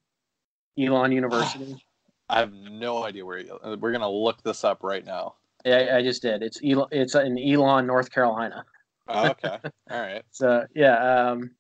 [0.79, 1.77] Elon University.
[2.29, 3.43] I have no idea where.
[3.63, 5.35] Uh, we're gonna look this up right now.
[5.65, 6.43] Yeah, I just did.
[6.43, 6.89] It's Elon.
[6.91, 8.65] It's in Elon, North Carolina.
[9.09, 9.59] Oh, okay.
[9.91, 10.23] All right.
[10.31, 11.51] So yeah, um,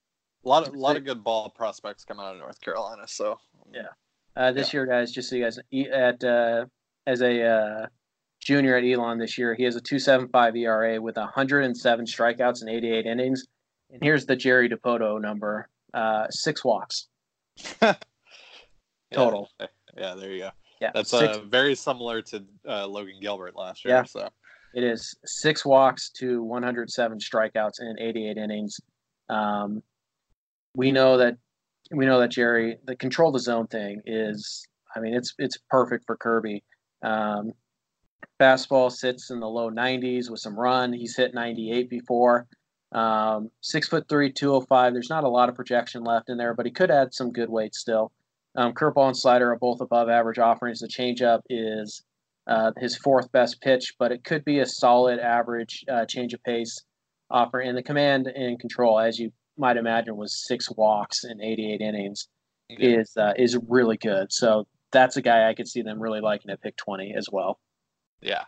[0.44, 3.02] a lot of a lot of good ball prospects coming out of North Carolina.
[3.06, 3.38] So
[3.72, 3.88] yeah,
[4.36, 4.80] uh, this yeah.
[4.80, 5.58] year, guys, just so you guys
[5.92, 6.66] at uh,
[7.06, 7.86] as a uh,
[8.40, 12.60] junior at Elon this year, he has a two seven five ERA with 107 strikeouts
[12.60, 13.46] and 88 innings.
[13.90, 17.08] And here's the Jerry Dipoto number: uh, six walks
[19.12, 19.48] total.
[19.58, 19.66] Yeah,
[19.98, 20.50] yeah, there you go.
[20.80, 23.94] Yeah, that's uh, very similar to uh, Logan Gilbert last year.
[23.94, 24.04] Yeah.
[24.04, 24.28] So
[24.74, 28.80] it is six walks to 107 strikeouts in 88 innings.
[29.28, 29.82] Um,
[30.74, 31.36] we know that
[31.90, 36.04] we know that Jerry, the control the zone thing is, I mean, it's it's perfect
[36.06, 36.62] for Kirby.
[37.02, 37.52] Um,
[38.38, 40.92] fastball sits in the low 90s with some run.
[40.92, 42.46] He's hit 98 before.
[42.92, 44.92] Um, six foot three, 205.
[44.92, 47.50] There's not a lot of projection left in there, but he could add some good
[47.50, 48.12] weight still.
[48.58, 50.80] Um, curveball and slider are both above average offerings.
[50.80, 52.02] The changeup is
[52.48, 56.42] uh, his fourth best pitch, but it could be a solid average uh, change of
[56.42, 56.82] pace
[57.30, 57.60] offer.
[57.60, 62.26] And the command and control, as you might imagine, was six walks in 88 innings,
[62.68, 62.98] yeah.
[62.98, 64.32] is uh, is really good.
[64.32, 67.60] So that's a guy I could see them really liking at pick 20 as well.
[68.20, 68.42] Yeah.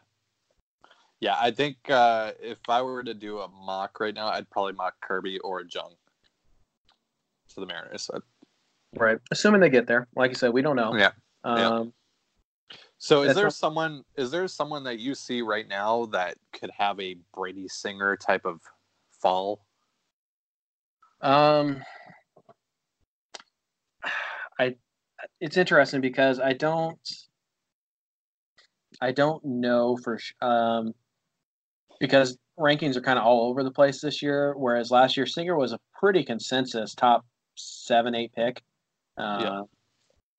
[1.20, 4.72] Yeah, I think uh, if I were to do a mock right now, I'd probably
[4.72, 5.94] mock Kirby or Jung
[7.50, 8.10] to the Mariners.
[8.12, 8.22] I'd...
[8.96, 9.18] Right.
[9.30, 10.08] Assuming they get there.
[10.16, 10.94] Like you said, we don't know.
[10.96, 11.12] Yeah.
[11.44, 11.84] Um, yeah.
[12.98, 13.54] So is there not...
[13.54, 18.16] someone is there someone that you see right now that could have a Brady Singer
[18.16, 18.60] type of
[19.22, 19.64] fall?
[21.22, 21.82] Um
[24.58, 24.76] I
[25.40, 26.98] it's interesting because I don't
[29.00, 30.92] I don't know for um
[32.00, 35.56] because rankings are kind of all over the place this year whereas last year Singer
[35.56, 37.24] was a pretty consensus top
[37.56, 38.62] 7 8 pick.
[39.20, 39.62] Uh, yeah.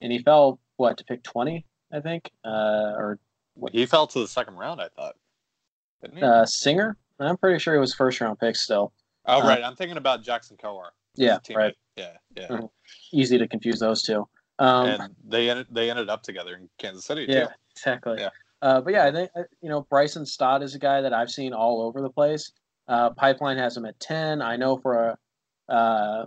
[0.02, 3.20] and he fell what to pick 20 I think, uh, or
[3.56, 3.74] what?
[3.74, 4.82] he fell to the second round.
[4.82, 5.16] I thought.
[6.22, 8.94] Uh, Singer, I'm pretty sure he was first round pick still.
[9.26, 10.90] Oh uh, right, I'm thinking about Jackson Kowar.
[11.16, 11.76] Yeah, right.
[11.98, 12.48] Yeah, yeah.
[12.48, 12.66] Mm-hmm.
[13.12, 14.28] Easy to confuse those two.
[14.60, 17.26] Um, and they ended they ended up together in Kansas City.
[17.28, 17.52] Yeah, too.
[17.76, 18.18] exactly.
[18.20, 18.30] Yeah.
[18.62, 21.30] Uh, but yeah, I think uh, you know Bryson Stott is a guy that I've
[21.30, 22.52] seen all over the place.
[22.88, 24.42] Uh, Pipeline has him at ten.
[24.42, 25.18] I know for
[25.70, 26.26] a uh,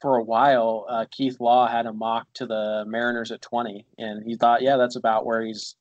[0.00, 4.22] for a while, uh, Keith Law had a mock to the Mariners at 20, and
[4.24, 5.76] he thought, yeah, that's about where he's,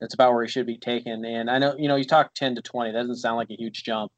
[0.00, 1.24] that's about where he should be taken.
[1.24, 3.56] And I know, you know, you talk 10 to 20, that doesn't sound like a
[3.56, 4.12] huge jump,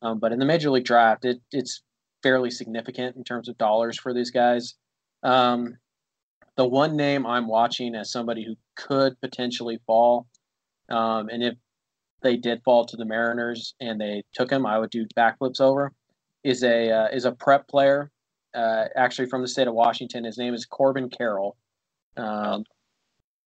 [0.00, 1.82] um, but in the major league draft, it, it's
[2.22, 4.74] fairly significant in terms of dollars for these guys.
[5.22, 5.76] Um,
[6.56, 10.26] the one name I'm watching as somebody who could potentially fall,
[10.88, 11.54] um, and if
[12.22, 15.92] they did fall to the Mariners and they took him, I would do backflips over.
[16.44, 18.10] Is a uh, is a prep player
[18.54, 20.24] uh, actually from the state of Washington.
[20.24, 21.56] His name is Corbin Carroll.
[22.16, 22.64] Um,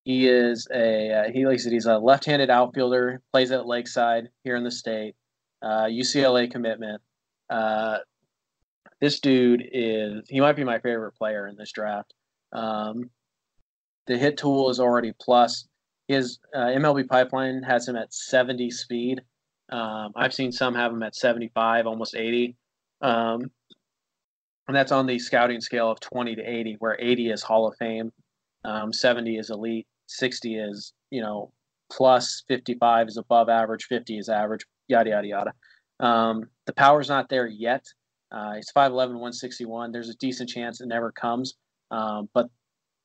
[0.04, 3.20] he is a uh, he like I said, he's a left-handed outfielder.
[3.32, 5.14] Plays at Lakeside here in the state.
[5.62, 7.00] Uh, UCLA commitment.
[7.48, 7.98] Uh,
[9.00, 12.14] this dude is he might be my favorite player in this draft.
[12.52, 13.10] Um,
[14.06, 15.66] the hit tool is already plus.
[16.08, 19.22] His uh, MLB pipeline has him at 70 speed.
[19.70, 22.56] Um, I've seen some have him at 75, almost 80.
[23.00, 23.50] Um,
[24.72, 27.76] and that's on the scouting scale of 20 to 80, where 80 is Hall of
[27.76, 28.10] Fame,
[28.64, 31.52] um, 70 is elite, 60 is you know
[31.92, 35.52] plus, 55 is above average, 50 is average, yada yada yada.
[36.00, 37.84] Um, the power's not there yet,
[38.30, 39.92] Uh, he's 5'11", 161.
[39.92, 41.52] There's a decent chance it never comes,
[41.90, 42.48] um, but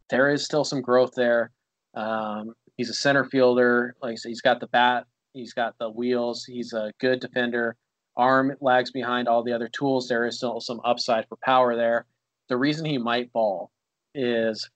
[0.09, 1.51] there is still some growth there.
[1.95, 3.97] Um, he's a center fielder.
[4.01, 6.45] Like I said, he's got the bat, he's got the wheels.
[6.45, 7.75] He's a good defender.
[8.17, 10.07] Arm lags behind all the other tools.
[10.07, 12.05] There is still some upside for power there.
[12.49, 13.71] The reason he might fall
[14.15, 14.69] is,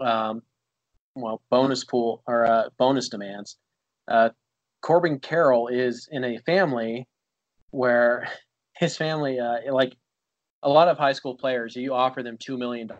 [0.00, 0.42] um,
[1.14, 3.56] well, bonus pool or uh, bonus demands.
[4.08, 4.30] Uh,
[4.82, 7.06] Corbin Carroll is in a family
[7.70, 8.28] where
[8.76, 9.96] his family, uh, like
[10.62, 12.90] a lot of high school players, you offer them $2 million,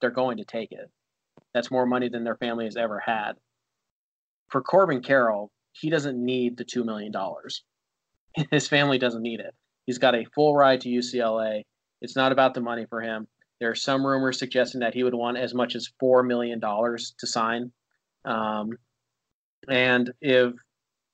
[0.00, 0.90] they're going to take it.
[1.54, 3.32] That's more money than their family has ever had.
[4.48, 7.12] For Corbin Carroll, he doesn't need the $2 million.
[8.50, 9.54] His family doesn't need it.
[9.86, 11.62] He's got a full ride to UCLA.
[12.00, 13.26] It's not about the money for him.
[13.58, 17.26] There are some rumors suggesting that he would want as much as $4 million to
[17.26, 17.72] sign.
[18.24, 18.70] Um,
[19.66, 20.52] and if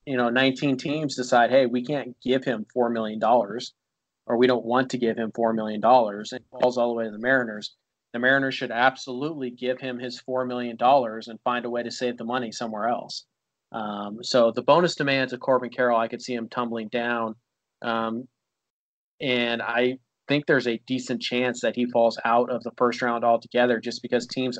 [0.06, 4.64] you know 19 teams decide hey we can't give him $4 million or we don't
[4.64, 7.74] want to give him $4 million and falls all the way to the mariners
[8.12, 12.16] the mariners should absolutely give him his $4 million and find a way to save
[12.16, 13.24] the money somewhere else
[13.74, 17.34] um, so the bonus demands of corbin carroll i could see him tumbling down.
[17.82, 18.28] Um,
[19.20, 23.24] and i think there's a decent chance that he falls out of the first round
[23.24, 24.58] altogether just because teams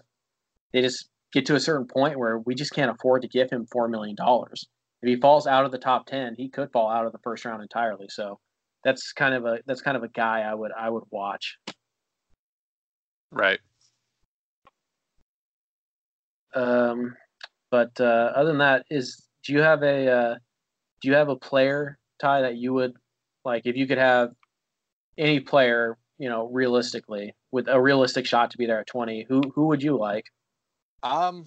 [0.72, 3.66] they just get to a certain point where we just can't afford to give him
[3.74, 7.12] $4 million if he falls out of the top 10 he could fall out of
[7.12, 8.06] the first round entirely.
[8.08, 8.38] So
[8.84, 11.56] that's kind of a that's kind of a guy i would i would watch.
[13.30, 13.58] Right.
[16.54, 17.16] um
[17.74, 20.34] but uh other than that is do you have a uh
[21.00, 22.94] do you have a player tie that you would
[23.44, 24.30] like if you could have
[25.18, 29.42] any player you know realistically with a realistic shot to be there at 20 who
[29.56, 30.26] who would you like
[31.02, 31.46] Um.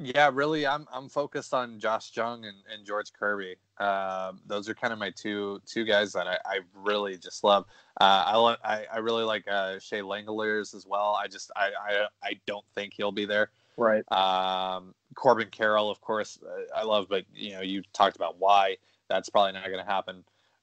[0.00, 3.56] Yeah, really, I'm I'm focused on Josh Jung and, and George Kirby.
[3.78, 7.64] Um, those are kind of my two two guys that I, I really just love.
[8.00, 11.18] Uh, I, lo- I I really like uh, Shea Langeliers as well.
[11.20, 13.50] I just I, I I don't think he'll be there.
[13.78, 18.38] Right Um, Corbin Carroll, of course, uh, I love, but you know, you talked about
[18.38, 18.76] why
[19.08, 20.16] that's probably not going to happen.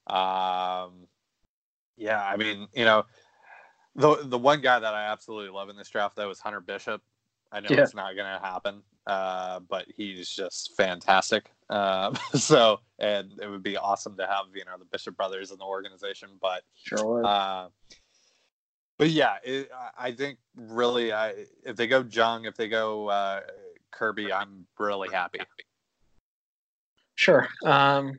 [0.06, 1.08] Um,
[1.96, 3.04] yeah, I mean, you know,
[3.96, 7.02] the the one guy that I absolutely love in this draft though is Hunter Bishop.
[7.52, 7.82] I know Yeah.
[7.82, 11.50] it's not going to happen, uh, but he's just fantastic.
[11.70, 15.58] Um, so, and it would be awesome to have you know the Bishop brothers in
[15.58, 17.24] the organization, but sure would.
[17.24, 17.68] uh,
[18.98, 23.40] but yeah, it, I- think really, I if they go Jung, if they go uh,
[23.90, 25.40] Kirby, I'm really happy.
[27.14, 27.48] Sure.
[27.64, 28.18] Um,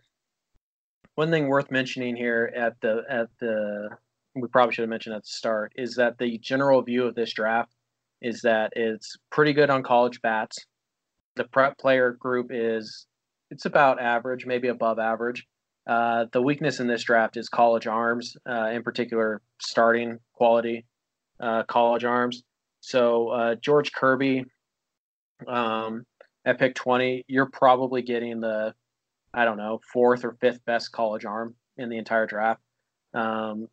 [1.16, 3.90] one thing worth mentioning here at the at the
[4.36, 7.34] we probably should have mentioned at the start is that the general view of this
[7.34, 7.74] draft
[8.22, 10.58] is that it's pretty good on college bats.
[11.36, 13.08] The prep player group is
[13.50, 15.48] it's about average, maybe above average.
[15.88, 20.86] Uh, the weakness in this draft is college arms, uh, in particular starting quality
[21.40, 22.44] uh, college arms.
[22.82, 24.46] So uh, George Kirby
[25.48, 26.06] um,
[26.46, 28.74] at pick 20, you're probably getting the
[29.34, 32.62] I don't know, fourth or fifth best college arm in the entire draft.
[33.14, 33.68] Um,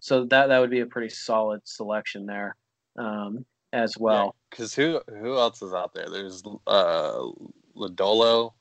[0.00, 2.56] so that that would be a pretty solid selection there
[2.98, 4.36] um, as well.
[4.50, 6.08] because who who else is out there?
[6.10, 7.20] There's uh,
[7.76, 8.52] Lodolo,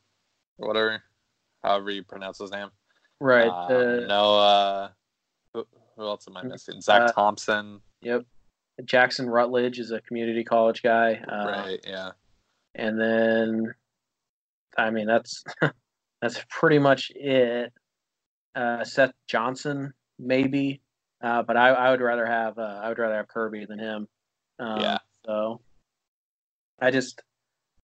[0.58, 1.04] or whatever,
[1.64, 2.70] however you pronounce his name.
[3.20, 3.48] Right.
[3.48, 4.96] Uh, uh, Noah.
[5.54, 6.82] Who, who else am I missing?
[6.82, 7.82] Zach Uh, Thompson.
[8.02, 8.26] Yep.
[8.86, 11.14] Jackson Rutledge is a community college guy.
[11.28, 11.80] Uh, right.
[11.88, 12.12] Yeah.
[12.76, 13.74] And then,
[14.78, 15.44] I mean, that's
[16.22, 17.74] that's pretty much it.
[18.56, 20.82] Uh, Seth Johnson, maybe,
[21.24, 24.08] uh, but I, I would rather have uh, I would rather have Kirby than him.
[24.60, 24.98] Um, Yeah.
[25.26, 25.62] So,
[26.80, 27.22] I just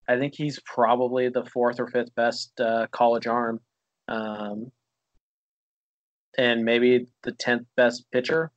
[0.08, 3.60] I think he's probably the fourth or fifth best uh, college arm,
[4.08, 4.72] um,
[6.38, 8.52] and maybe the tenth best pitcher,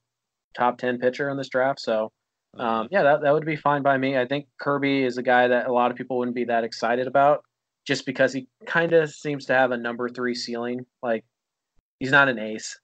[0.57, 1.81] top ten pitcher in this draft.
[1.81, 2.13] So,
[2.59, 4.17] um, yeah, that, that would be fine by me.
[4.17, 7.07] I think Kirby is a guy that a lot of people wouldn't be that excited
[7.07, 7.45] about
[7.87, 10.87] just because he kind of seems to have a number three ceiling.
[11.03, 11.25] Like,
[12.01, 12.79] he's not an ace.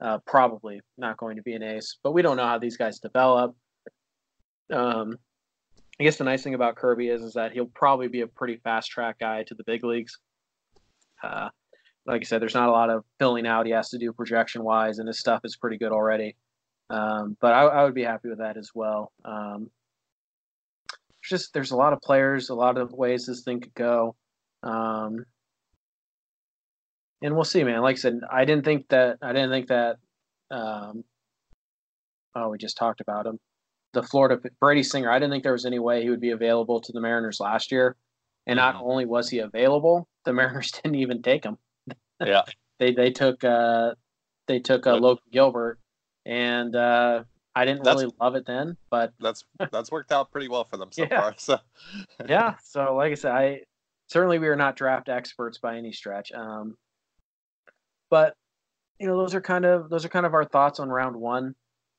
[0.00, 2.98] Uh, probably not going to be an ace, but we don't know how these guys
[2.98, 3.56] develop.
[4.70, 5.16] Um,
[5.98, 8.56] I guess the nice thing about Kirby is, is that he'll probably be a pretty
[8.56, 10.18] fast track guy to the big leagues.
[11.22, 11.48] Uh,
[12.06, 14.62] like I said, there's not a lot of filling out he has to do projection
[14.62, 16.36] wise, and his stuff is pretty good already.
[16.90, 19.12] Um, but I, I would be happy with that as well.
[19.24, 19.70] Um,
[21.22, 24.14] just there's a lot of players, a lot of ways this thing could go,
[24.62, 25.24] um,
[27.22, 27.80] and we'll see, man.
[27.80, 29.96] Like I said, I didn't think that I didn't think that.
[30.50, 31.04] Um,
[32.34, 33.40] oh, we just talked about him.
[33.94, 35.10] The Florida Brady Singer.
[35.10, 37.72] I didn't think there was any way he would be available to the Mariners last
[37.72, 37.96] year,
[38.46, 38.82] and not Mhm.
[38.82, 41.56] only was he available, the Mariners didn't even take him
[42.20, 42.42] Yeah.
[42.78, 43.94] they they took uh
[44.46, 45.00] they took uh, Yep.
[45.02, 45.78] Logan Gilbert,
[46.26, 50.48] and uh, I didn't That's- really love it then, but That's that's worked out pretty
[50.48, 51.20] well for them so Yeah.
[51.20, 51.34] far.
[51.38, 51.58] So
[52.28, 52.54] yeah.
[52.62, 53.60] So like I said, I
[54.08, 56.30] certainly we are not draft experts by any stretch.
[56.32, 56.76] Um,
[58.10, 58.34] but
[59.00, 61.54] you know, those are kind of those are kind of our thoughts on round one,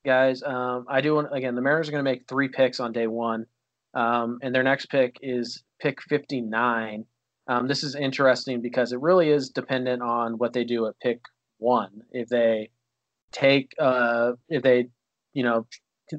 [0.06, 0.42] guys.
[0.44, 3.08] Um, I do want again, the Mariners are going to make three picks on day
[3.08, 3.46] one,
[3.94, 7.06] um, and their next pick is pick fifty nine.
[7.48, 11.22] Um, this is interesting because it really is dependent on what they do at pick
[11.58, 12.04] one.
[12.12, 12.70] If they
[13.32, 14.88] take, uh, if they,
[15.34, 15.68] you know,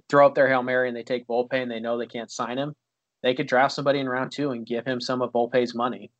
[0.08, 2.58] throw up their hail mary and they take Volpe and they know they can't sign
[2.58, 2.74] him,
[3.22, 6.10] they could draft somebody in round two and give him some of Volpe's money.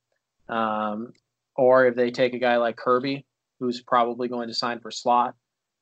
[0.49, 1.13] Um,
[1.57, 3.27] or if they take a guy like Kirby,
[3.61, 5.35] who's probably going to sign for slot,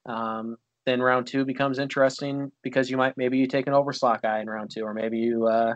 [0.07, 0.57] um,
[0.87, 4.49] then round two becomes interesting because you might maybe you take an overslot guy in
[4.49, 5.75] round two, or maybe you uh,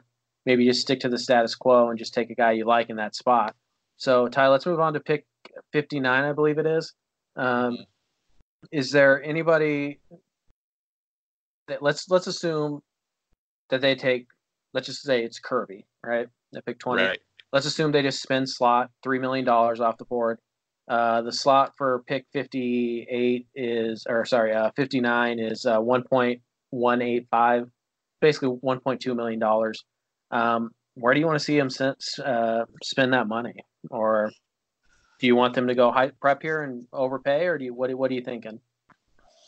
[0.48, 2.96] maybe just stick to the status quo and just take a guy you like in
[2.96, 3.54] that spot.
[3.98, 5.26] So Ty, let's move on to pick
[5.72, 6.94] fifty nine, I believe it is.
[7.36, 7.76] Um,
[8.72, 10.00] is there anybody
[11.68, 12.80] that let's let's assume
[13.68, 14.26] that they take
[14.72, 16.28] let's just say it's Kirby, right?
[16.52, 17.02] They pick twenty.
[17.02, 17.18] right.
[17.52, 20.38] Let's assume they just spend slot three million dollars off the board.
[20.88, 25.78] Uh, the slot for pick fifty eight is, or sorry, uh, fifty nine is uh,
[25.78, 26.40] one point
[26.70, 27.68] one eight five,
[28.22, 29.84] basically one point two million dollars.
[30.30, 33.54] Um, where do you want to see them since, uh, spend that money,
[33.90, 34.30] or
[35.20, 37.92] do you want them to go high prep here and overpay, or do you what
[37.94, 38.60] what are you thinking?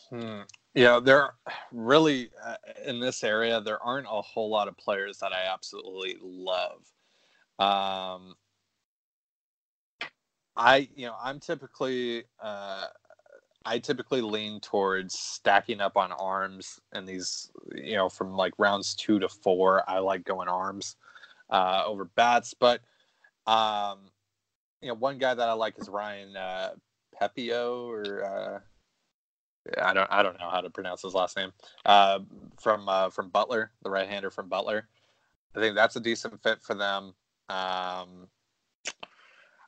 [0.09, 0.41] Hmm.
[0.73, 1.33] Yeah, there
[1.71, 2.55] really uh,
[2.85, 6.81] in this area there aren't a whole lot of players that I absolutely love.
[7.59, 8.35] Um,
[10.55, 12.87] I you know I'm typically uh,
[13.65, 18.95] I typically lean towards stacking up on arms and these you know from like rounds
[18.95, 20.95] two to four I like going arms
[21.49, 22.81] uh, over bats, but
[23.45, 23.99] um,
[24.81, 26.69] you know one guy that I like is Ryan uh,
[27.19, 28.23] Pepiot or.
[28.23, 28.59] Uh,
[29.79, 31.51] I don't I don't know how to pronounce his last name.
[31.85, 32.19] Uh,
[32.59, 34.87] from uh, from Butler, the right hander from Butler.
[35.55, 37.13] I think that's a decent fit for them.
[37.49, 38.27] Um,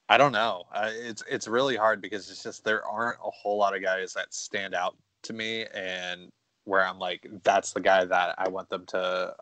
[0.09, 0.63] I don't know.
[0.73, 4.13] Uh, it's it's really hard because it's just there aren't a whole lot of guys
[4.13, 6.29] that stand out to me, and
[6.65, 9.35] where I'm like, that's the guy that I want them to,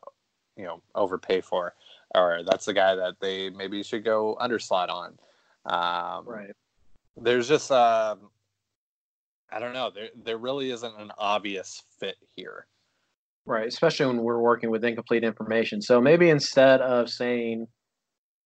[0.57, 1.74] you know, overpay for,
[2.16, 5.18] or that's the guy that they maybe should go underslot on.
[5.66, 6.51] Um, Right.
[7.18, 8.30] there's just um
[9.51, 9.91] I don't know.
[9.93, 12.68] There there really isn't an obvious fit here.
[13.45, 15.82] Right, especially when we're working with incomplete information.
[15.82, 17.68] So maybe instead of saying,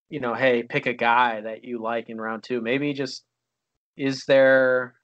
[0.08, 3.24] you know, hey, pick a guy that you like in round two, maybe just
[3.96, 4.94] is there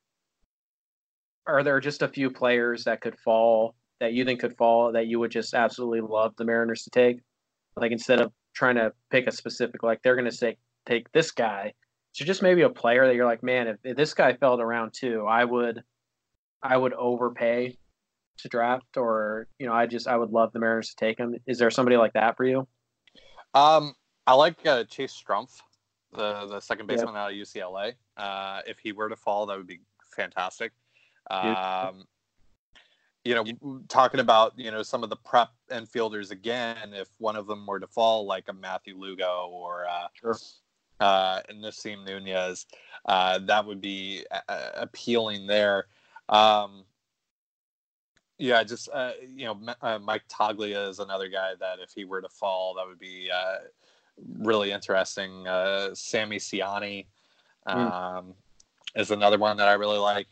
[1.46, 5.06] are there just a few players that could fall that you think could fall that
[5.06, 7.20] you would just absolutely love the Mariners to take?
[7.76, 11.72] Like instead of trying to pick a specific like they're gonna say take this guy.
[12.12, 14.66] So just maybe a player that you're like, man, if, if this guy fell to
[14.66, 15.82] round two, I would
[16.62, 17.76] I would overpay
[18.38, 21.36] to draft, or you know, I just I would love the Mariners to take him.
[21.46, 22.68] Is there somebody like that for you?
[23.54, 23.94] Um,
[24.26, 25.60] I like uh, Chase Strumpf,
[26.12, 27.00] the the second Yep.
[27.00, 27.94] baseman out of UCLA.
[28.16, 29.80] Uh, if he were to fall, that would be
[30.14, 30.72] fantastic.
[31.30, 32.06] Um,
[33.24, 36.92] you know, talking about you know some of the prep infielders again.
[36.92, 40.36] If one of them were to fall, like a Matthew Lugo or uh, Sure.
[41.00, 42.66] uh, Nasim Nunez,
[43.06, 45.86] uh, that would be uh, appealing there.
[46.28, 46.84] Um,
[48.38, 52.04] yeah, just uh, you know, M- uh, Mike Toglia is another guy that if he
[52.04, 53.58] were to fall, that would be uh,
[54.38, 55.46] really interesting.
[55.46, 57.06] Uh, Sammy Siani
[57.66, 58.34] um,
[58.94, 60.28] is another one that I really like.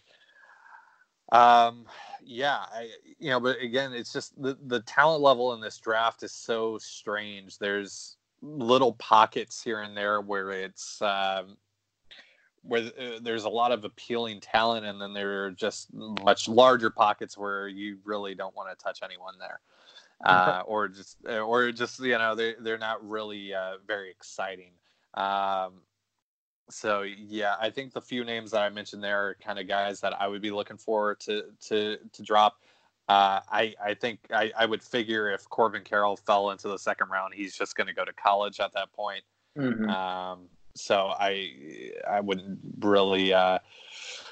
[1.33, 1.87] Um,
[2.23, 6.23] yeah, I, you know, but again, it's just the the talent level in this draft
[6.23, 7.59] is so strange.
[7.59, 11.57] There's little pockets here and there where it's um,
[12.63, 16.91] where uh, there's a lot of appealing talent, and then there are just much larger
[16.91, 19.61] pockets where you really don't want to touch anyone there,
[20.25, 24.73] uh, or just or just you know they they're not really uh, very exciting.
[25.15, 25.83] Um,
[26.71, 30.01] so yeah, I think the few names that I mentioned there are kind of guys
[30.01, 32.61] that I would be looking for to to to drop.
[33.09, 37.09] Uh, I I think I, I would figure if Corbin Carroll fell into the second
[37.09, 39.25] round, he's just going to go to college at that point.
[39.57, 39.89] Mhm.
[39.89, 43.59] Um, so I I wouldn't really uh,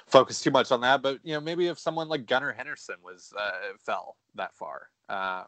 [0.06, 1.02] focus too much on that.
[1.02, 5.46] But you know, maybe if someone like Gunnar Henderson was uh, fell that far, um,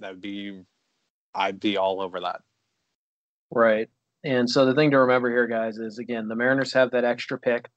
[0.00, 0.62] that would be
[1.34, 2.40] I'd be all over that.
[3.50, 3.88] Right.
[4.24, 7.38] And so the thing to remember here, guys, is again, the Mariners have that extra
[7.38, 7.68] pick.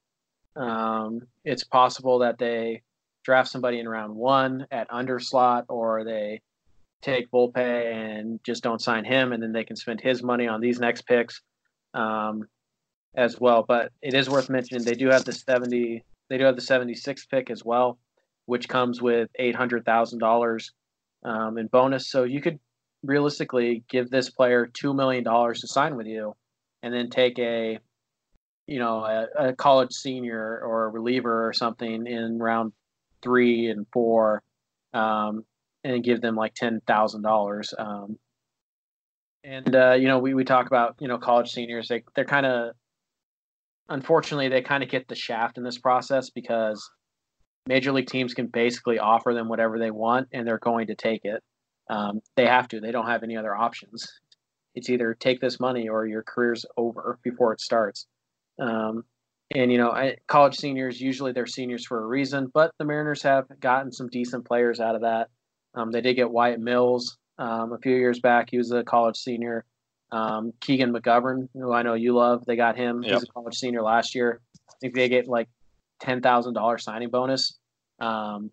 [0.56, 2.82] Um, it's possible that they
[3.24, 6.42] draft somebody in round one at underslot, or they
[7.02, 10.60] take Volpe and just don't sign him, and then they can spend his money on
[10.60, 11.42] these next picks
[11.94, 12.48] um,
[13.16, 13.64] as well.
[13.68, 17.28] But it is worth mentioning they do have the 70 they do have the 76th
[17.30, 17.98] pick as well,
[18.46, 20.70] which comes with $800,000
[21.24, 22.10] um, in bonus.
[22.10, 22.60] So you could
[23.04, 26.36] realistically give this player $2 million to sign with you
[26.84, 27.80] and then take a,
[28.68, 32.74] you know, a, a college senior or a reliever or something in round
[33.22, 34.44] three and four
[34.94, 35.44] um,
[35.84, 37.80] and give them like $10,000.
[37.80, 38.18] Um,
[39.44, 42.46] and, uh, you know, we, we talk about, you know, college seniors, they, they're kind
[42.46, 42.74] of,
[43.88, 46.90] unfortunately, they kind of get the shaft in this process because
[47.70, 51.24] major league teams can basically offer them whatever they want and they're going to take
[51.24, 51.44] it.
[51.88, 52.82] Um, they have to.
[52.82, 54.12] They don't have any other options.
[54.74, 58.08] It's either take this money or your career's over before it starts.
[58.60, 59.04] Um,
[59.56, 63.22] and you know, I, college seniors usually they're seniors for a reason, but the Mariners
[63.22, 65.30] have gotten some decent players out of that.
[65.76, 68.50] Um, they did get Wyatt Mills um, a few years back.
[68.50, 69.64] He was a college senior.
[70.12, 73.04] Um, Keegan McGovern, who I know you love, they got him.
[73.04, 73.14] Yep.
[73.14, 74.42] He's a college senior last year.
[74.70, 75.50] I think they get like
[76.00, 77.59] ten thousand dollars signing bonus,
[78.00, 78.52] um,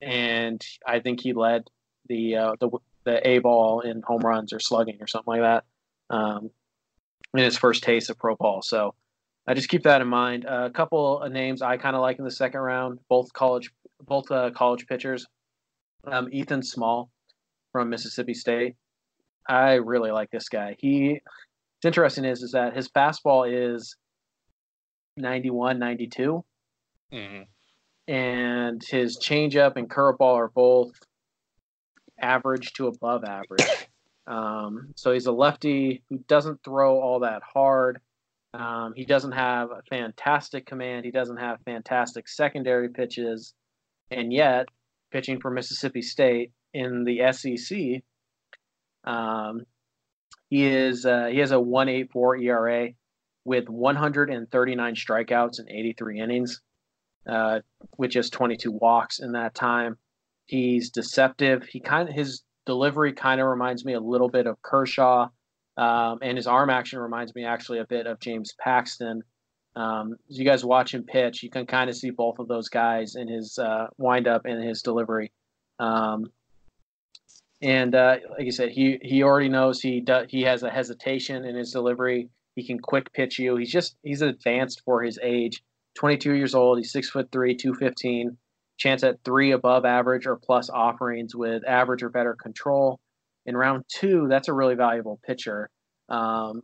[0.00, 1.68] and I think he led
[2.08, 2.70] the uh, the
[3.04, 5.64] the A ball in home runs or slugging or something like that
[6.14, 6.50] um,
[7.34, 8.62] in his first taste of pro ball.
[8.62, 8.94] So
[9.46, 10.46] I just keep that in mind.
[10.46, 13.70] Uh, a couple of names I kind of like in the second round, both college
[14.02, 15.26] both uh, college pitchers.
[16.04, 17.10] Um, Ethan Small
[17.72, 18.74] from Mississippi State.
[19.48, 20.76] I really like this guy.
[20.78, 21.20] He
[21.76, 23.96] what's interesting is is that his fastball is
[25.16, 26.44] 91, 92
[27.12, 27.46] Mhm.
[28.10, 30.90] And his changeup and curveball are both
[32.20, 33.86] average to above average.
[34.26, 38.00] Um, so he's a lefty who doesn't throw all that hard.
[38.52, 41.04] Um, he doesn't have a fantastic command.
[41.04, 43.54] He doesn't have fantastic secondary pitches,
[44.10, 44.66] and yet
[45.12, 48.02] pitching for Mississippi State in the SEC,
[49.04, 49.62] um,
[50.48, 52.88] he is uh, he has a 1.84 ERA
[53.44, 56.60] with 139 strikeouts and 83 innings
[57.28, 57.60] uh,
[57.98, 59.96] with just 22 walks in that time.
[60.46, 61.64] He's deceptive.
[61.64, 65.28] He kind of his delivery kind of reminds me a little bit of Kershaw,
[65.76, 69.22] um, and his arm action reminds me actually a bit of James Paxton.
[69.76, 72.68] Um, as you guys watch him pitch, you can kind of see both of those
[72.68, 75.32] guys in his uh, windup and his delivery.
[75.78, 76.32] Um,
[77.62, 81.44] and uh, like I said, he he already knows he does, he has a hesitation
[81.44, 82.30] in his delivery.
[82.56, 83.56] He can quick pitch you.
[83.56, 85.62] He's just he's advanced for his age.
[85.96, 86.78] 22 years old.
[86.78, 88.36] He's six foot three, 215.
[88.78, 92.98] Chance at three above average or plus offerings with average or better control.
[93.44, 95.68] In round two, that's a really valuable pitcher.
[96.08, 96.62] Um,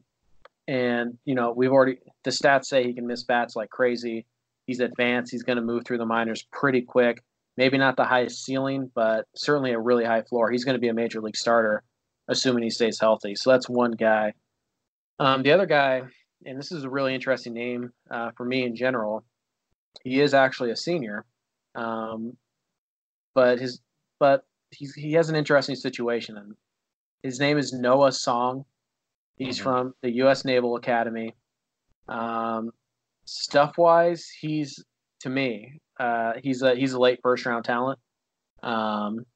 [0.69, 4.27] and you know we've already the stats say he can miss bats like crazy.
[4.67, 5.31] He's advanced.
[5.31, 7.23] He's going to move through the minors pretty quick.
[7.57, 10.51] Maybe not the highest ceiling, but certainly a really high floor.
[10.51, 11.83] He's going to be a major league starter,
[12.29, 13.35] assuming he stays healthy.
[13.37, 14.33] So that's one guy.
[15.19, 16.03] Um, the other guy,
[16.47, 19.25] and this is a really interesting name uh, for me in general.
[20.05, 21.25] He is actually a senior,
[21.75, 22.37] um,
[23.35, 23.81] but his
[24.19, 26.37] but he's, he has an interesting situation.
[26.39, 26.55] And
[27.23, 28.65] his name is Noah Song.
[29.37, 29.63] He's Mhm.
[29.63, 30.45] from the U.S.
[30.45, 31.35] Naval Academy.
[32.09, 32.71] Um,
[33.25, 34.83] stuff wise, he's
[35.21, 37.99] to me, uh, he's a he's a late first round talent.
[38.63, 39.27] Um,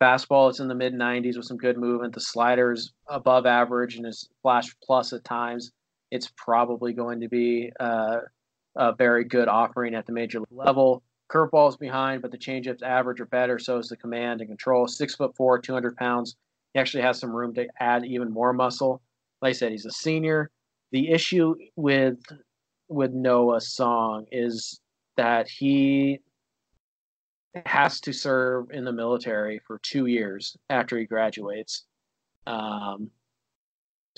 [0.00, 2.14] fastball, it's in the mid 90s with some good movement.
[2.14, 5.72] The slider's above average and is flash plus at times.
[6.10, 8.18] It's probably going to be uh,
[8.76, 11.02] a very good offering at the major level.
[11.30, 13.58] Curveball's behind, but the changeup's average or better.
[13.58, 14.86] So is the command and control.
[14.86, 16.36] Six foot four, 200 pounds.
[16.72, 19.02] He actually has some room to add even more muscle.
[19.42, 20.50] Like I said, he's a senior.
[20.92, 22.18] The issue with
[22.88, 24.80] with Noah Song is
[25.16, 26.20] that he
[27.66, 31.84] has to serve in the military for two years after he graduates.
[32.46, 33.10] Um,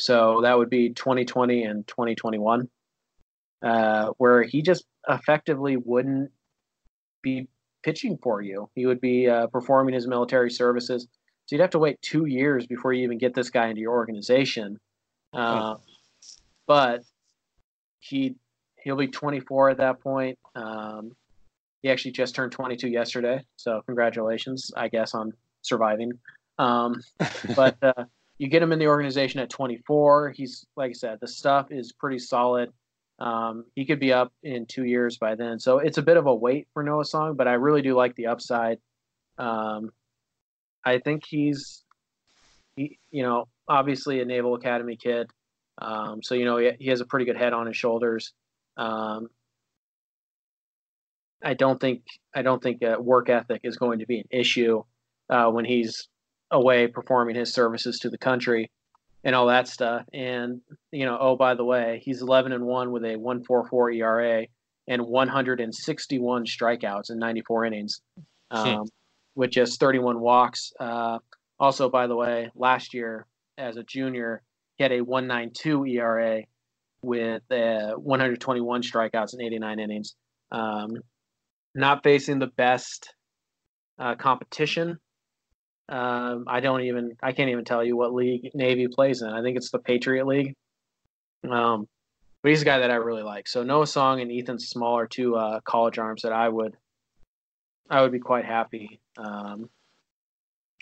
[0.00, 2.68] so that would be 2020 and 2021,
[3.62, 6.30] uh, where he just effectively wouldn't
[7.22, 7.48] be
[7.82, 8.68] pitching for you.
[8.74, 11.06] He would be uh, performing his military services.
[11.46, 13.92] So you'd have to wait two years before you even get this guy into your
[13.92, 14.78] organization.
[15.32, 15.76] Uh,
[16.66, 17.02] But
[17.98, 18.36] he
[18.82, 20.38] he'll be 24 at that point.
[20.54, 21.12] Um,
[21.82, 25.32] he actually just turned 22 yesterday, so congratulations, I guess, on
[25.62, 26.12] surviving.
[26.58, 27.02] Um,
[27.56, 28.04] but uh,
[28.40, 30.30] you get him in the organization at 24.
[30.30, 32.72] He's like I said, the stuff is pretty solid.
[33.18, 36.26] Um, he could be up in two years by then, so it's a bit of
[36.26, 38.78] a wait for Noah Song, but I really do like the upside.
[39.36, 39.90] Um,
[40.82, 41.84] I think he's,
[42.76, 45.30] he, you know, obviously a Naval Academy kid,
[45.76, 48.32] um, so you know he, he has a pretty good head on his shoulders.
[48.78, 49.28] Um,
[51.44, 54.82] I don't think I don't think work ethic is going to be an issue
[55.28, 56.08] uh, when he's
[56.50, 58.70] away performing his services to the country
[59.24, 60.04] and all that stuff.
[60.12, 60.60] And
[60.92, 64.46] you know, oh by the way, he's 11 and one with a 1.44 ERA
[64.88, 68.00] and 161 strikeouts in 94 innings,
[68.50, 68.56] Hmm.
[68.58, 68.88] um,
[69.36, 70.72] with just 31 walks.
[70.80, 71.18] Uh,
[71.58, 73.26] also, by the way, last year
[73.58, 74.42] as a junior,
[74.76, 76.42] he had a 1.92 ERA
[77.02, 80.14] with uh, 121 strikeouts in 89 innings.
[80.50, 80.88] Um,
[81.74, 83.14] not facing the best
[83.98, 84.98] uh, competition.
[85.90, 89.28] Um, I don't even I can't even tell you what league Navy plays in.
[89.28, 90.54] I think it's the Patriot League.
[91.48, 91.88] Um,
[92.42, 93.48] but he's a guy that I really like.
[93.48, 96.76] So Noah Song and Ethan Small are two uh, college arms that I would
[97.90, 99.00] I would be quite happy.
[99.18, 99.68] Um,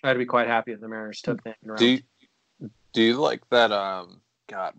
[0.05, 2.01] I'd be quite happy if the Mariners took round Do you,
[2.93, 3.73] do you like that?
[3.73, 4.75] Um, God,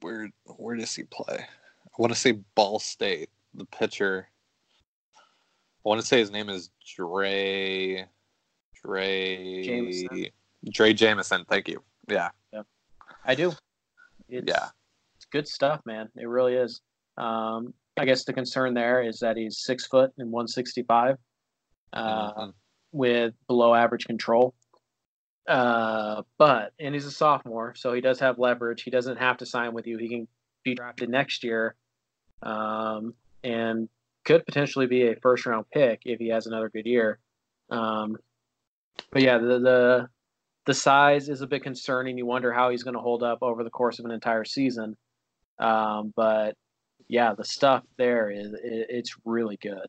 [0.00, 1.38] where where does he play?
[1.38, 3.28] I want to say Ball State.
[3.54, 4.28] The pitcher.
[5.16, 8.06] I want to say his name is Drey.
[8.86, 9.64] Drey.
[9.64, 10.26] Jameson.
[10.70, 11.44] Drey Jameson.
[11.48, 11.82] Thank you.
[12.08, 12.30] Yeah.
[13.24, 13.52] I do.
[14.28, 14.68] It's, Yeah.
[15.16, 16.08] it's good stuff, man.
[16.16, 16.80] It really is.
[17.16, 21.16] Um, I guess the concern there is that he's six foot and 165
[21.92, 22.52] uh, Mhm.
[22.92, 24.54] with below average control.
[25.48, 28.82] Uh, but, and he's a sophomore, so he does have leverage.
[28.82, 29.96] He doesn't have to sign with you.
[29.98, 30.28] He can
[30.64, 31.74] be drafted next year
[32.42, 33.14] um,
[33.44, 33.88] and
[34.24, 37.18] could potentially be a first round pick if he has another good year.
[37.70, 38.16] Um,
[39.10, 40.08] but yeah, the, the
[40.66, 42.18] the size is a bit concerning.
[42.18, 44.96] You wonder how he's going to hold up over the course of an entire season.
[45.58, 46.56] Um, but
[47.08, 49.86] yeah, the stuff there is it, it's really good.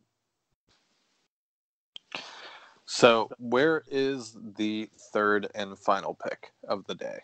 [2.86, 7.20] So, where is the third and final pick of the day?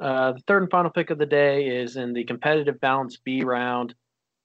[0.00, 3.44] Uh, the third and final pick of the day is in the competitive balance B
[3.44, 3.94] round,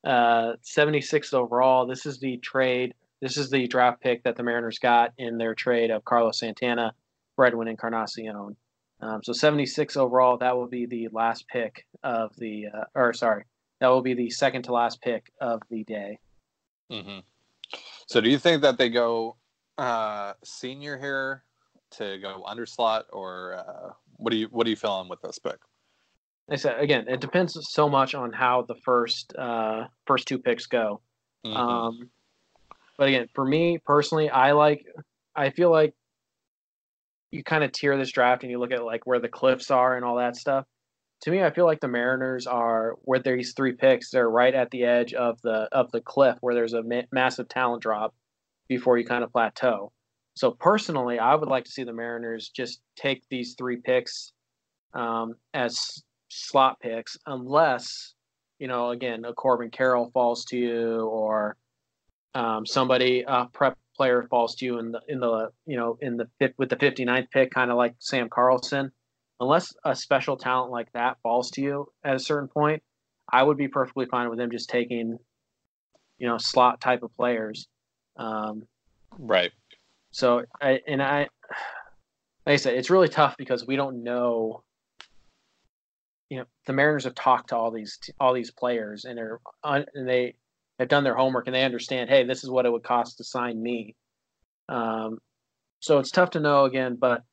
[0.06, 1.88] uh, 76th overall.
[1.88, 2.94] This is the trade.
[3.22, 6.94] This is the draft pick that the Mariners got in their trade of Carlos Santana,
[7.38, 8.56] Bredwin Encarnacion.
[9.00, 10.38] Um, so 76 overall.
[10.38, 13.46] That will be the last pick of the, uh, or sorry,
[13.80, 16.20] that will be the second to last pick of the day.
[16.92, 17.20] Mm-hmm.
[18.08, 19.38] So, do you think that they go
[19.78, 21.44] uh, senior here
[21.92, 25.40] to go underslot, or uh, what do you what do you feel feeling with this
[25.40, 25.58] pick?
[26.50, 30.66] I said again, it depends so much on how the first uh, first two picks
[30.66, 31.02] go.
[31.46, 31.56] Mhm.
[31.56, 32.10] Um,
[33.02, 34.86] but again, for me personally, I like.
[35.36, 35.96] I feel like
[37.32, 39.96] you kind of tier this draft and you look at like where the cliffs are
[39.96, 40.68] and all that stuff.
[41.22, 44.12] To me, I feel like the Mariners are where these three picks.
[44.12, 47.50] They're right at the edge of the of the cliff where there's a ma- massive
[47.50, 48.14] talent drop
[48.68, 49.92] before you kind of plateau.
[50.36, 54.32] So personally, I would like to see the Mariners just take these three picks
[54.94, 58.14] um, as slot picks, unless
[58.60, 61.58] you know, again, a Corbin Carroll falls to you, or
[62.34, 66.18] um, somebody a prep player falls to you in the in the you know in
[66.18, 68.92] the fifth with the 59th pick, kind of like Sam Carlson.
[69.40, 72.84] Unless a special talent like that falls to you at a certain point,
[73.32, 75.18] I would be perfectly fine with them just taking,
[76.20, 77.68] you know, slot type of players.
[78.18, 78.68] Um,
[79.18, 79.52] Right.
[80.12, 81.28] so I and I,
[82.46, 84.64] like I said, it's really tough because we don't know.
[86.30, 89.86] You know, the Mariners have talked to all these all these players, and they're and
[90.08, 90.36] they
[90.80, 92.10] have done their homework, and they understand.
[92.10, 93.96] Hey, this is what it would cost to sign me.
[94.70, 95.20] Um,
[95.80, 97.24] so it's tough to know again, but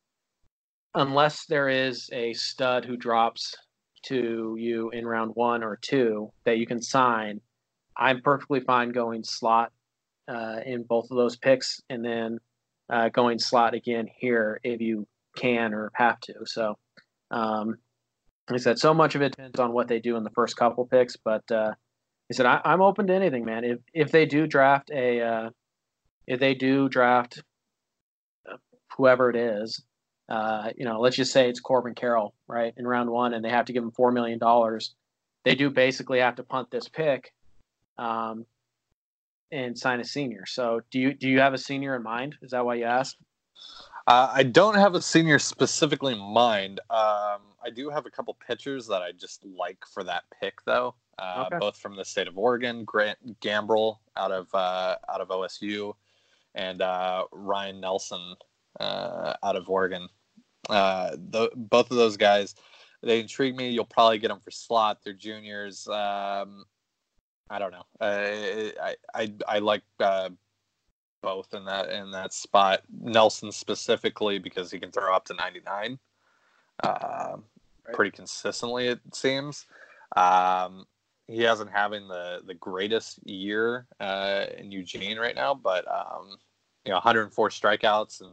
[0.95, 3.55] unless there is a stud who drops
[4.07, 7.41] to you in round one or two that you can sign,
[7.97, 9.73] I'm perfectly fine going slot
[10.29, 12.39] uh, in both of those picks, and then
[12.91, 16.35] uh, going slot again here if you can or have to.
[16.45, 16.79] So,
[17.31, 17.79] um,
[18.49, 20.57] like I said, so much of it depends on what they do in the first
[20.57, 21.17] couple picks.
[21.17, 21.73] But uh,
[22.31, 23.65] I said I, I'm open to anything, man.
[23.65, 25.51] If if they do draft a, uh,
[26.27, 27.43] if they do draft
[28.51, 28.57] uh,
[28.97, 29.83] whoever it is,
[30.29, 33.51] uh, you know, let's just say it's Corbin Carroll, right, in round one, and they
[33.51, 34.95] have to give him four million dollars.
[35.45, 37.33] They do basically have to punt this pick.
[37.97, 38.45] Um,
[39.51, 40.45] and sign a senior.
[40.47, 42.37] So do you do you have a senior in mind?
[42.43, 43.17] Is that why you asked?
[44.07, 46.81] Uh, I don't have a senior specifically in mind.
[46.91, 50.95] Um, I do have a couple pitchers that I just like for that pick, though.
[51.19, 51.59] Uh, Okay.
[51.59, 55.95] Both from the state of Oregon, Grant Gambrell out of uh, out of OSU,
[56.55, 58.37] and uh, Ryan Nelson
[58.79, 60.09] uh, out of Oregon.
[60.69, 62.55] Uh, th- both of those guys,
[63.03, 63.71] they intrigue me.
[63.71, 64.99] You'll probably get them for slot.
[65.03, 65.89] They're juniors.
[65.89, 66.65] Um,
[67.51, 67.87] I don't know.
[68.01, 70.31] I I I like uh,
[71.23, 72.83] both in that in that spot.
[73.01, 75.99] Nelson specifically because he can throw up to 99,
[76.85, 77.37] uh,
[77.87, 77.95] Right.
[77.95, 79.67] pretty consistently it seems.
[80.15, 80.85] Um,
[81.29, 86.39] he hasn't having the the greatest year uh, in Eugene right now, but um,
[86.85, 88.31] you know 104 strikeouts and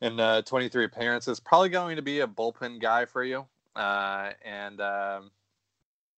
[0.00, 1.40] and uh, 23 appearances.
[1.40, 3.46] Probably going to be a bullpen guy for you.
[3.76, 5.30] Uh, and um,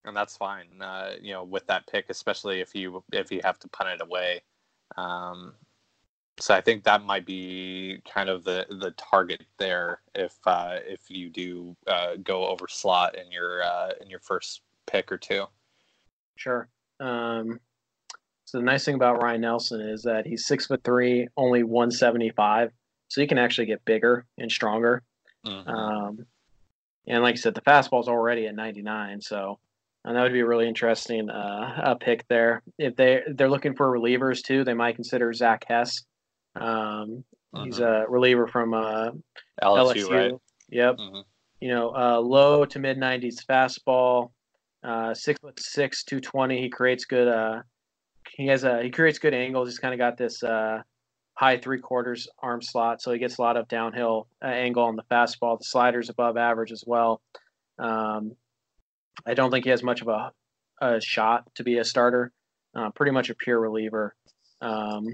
[0.04, 0.66] and that's fine.
[0.80, 4.02] Uh, you know, with that pick, especially if you if you have to punt it
[4.02, 4.42] away.
[4.96, 5.54] Um,
[6.38, 11.10] so I think that might be kind of the the target there if uh, if
[11.10, 13.62] you do uh, go over slot in your
[14.00, 15.46] in your first pick or two.
[16.36, 16.68] Sure.
[17.00, 17.60] Um,
[18.44, 21.90] so the nice thing about Ryan Nelson is that he's six foot three, only one
[21.90, 22.70] seventy five,
[23.08, 25.02] so he can actually get bigger and stronger.
[25.44, 25.66] Mhm.
[25.68, 26.26] Um,
[27.08, 29.58] and like I said, the fastball's already at ninety nine, so
[30.04, 32.62] and that would be a really interesting uh, a pick there.
[32.78, 36.04] If they they're looking for relievers too, they might consider Zach Hess.
[36.54, 37.24] Um,
[37.64, 38.04] He's Mhm.
[38.04, 39.12] a reliever from uh,
[39.62, 40.10] LSU, LSU.
[40.10, 40.32] right?
[40.68, 40.96] Yep.
[40.98, 41.24] Mhm.
[41.60, 44.32] You know, uh, low to mid 90s fastball,
[44.86, 46.60] uh, six foot six, 220.
[46.60, 47.28] He creates good.
[47.28, 47.62] Uh,
[48.30, 49.68] he has a he creates good angles.
[49.68, 50.82] He's kind of got this uh,
[51.34, 54.96] high three quarters arm slot, so he gets a lot of downhill uh, angle on
[54.96, 55.58] the fastball.
[55.58, 57.20] The slider's above average as well.
[57.78, 58.36] Um,
[59.26, 60.32] I don't think he has much of a,
[60.80, 62.32] a shot to be a starter.
[62.74, 64.14] Uh, pretty much a pure reliever
[64.60, 65.06] um,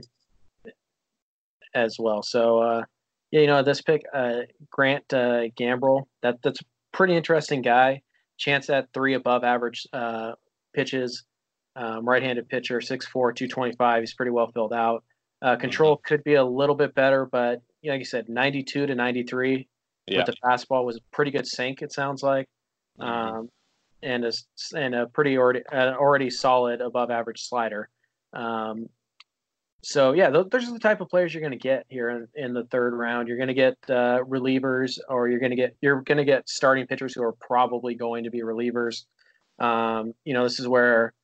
[1.74, 2.22] as well.
[2.22, 2.84] So uh,
[3.30, 8.02] yeah, you know this pick, uh, Grant uh, Gambrell, that that's a pretty interesting guy.
[8.42, 10.32] Chance at three above average uh,
[10.74, 11.24] pitches.
[11.76, 14.02] Um, right-handed pitcher, 6'4", 225.
[14.02, 15.04] He's pretty well filled out.
[15.40, 18.86] Uh, control could be a little bit better, but you know, like you said, 92
[18.86, 19.68] to 93
[20.08, 20.18] Yeah.
[20.18, 21.82] with the fastball was a pretty good sink.
[21.82, 22.46] It sounds like,
[23.00, 23.04] Mhm.
[23.06, 23.48] um,
[24.02, 24.32] and a
[24.76, 27.88] and a pretty already already solid above average slider.
[28.32, 28.88] Um,
[29.82, 32.28] so yeah, th- those are the type of players you're going to get here in,
[32.34, 33.26] in the third round.
[33.26, 36.48] You're going to get uh, relievers, or you're going to get you're going to get
[36.48, 39.04] starting pitchers who are probably going to be relievers.
[39.58, 41.14] Um, you know, this is where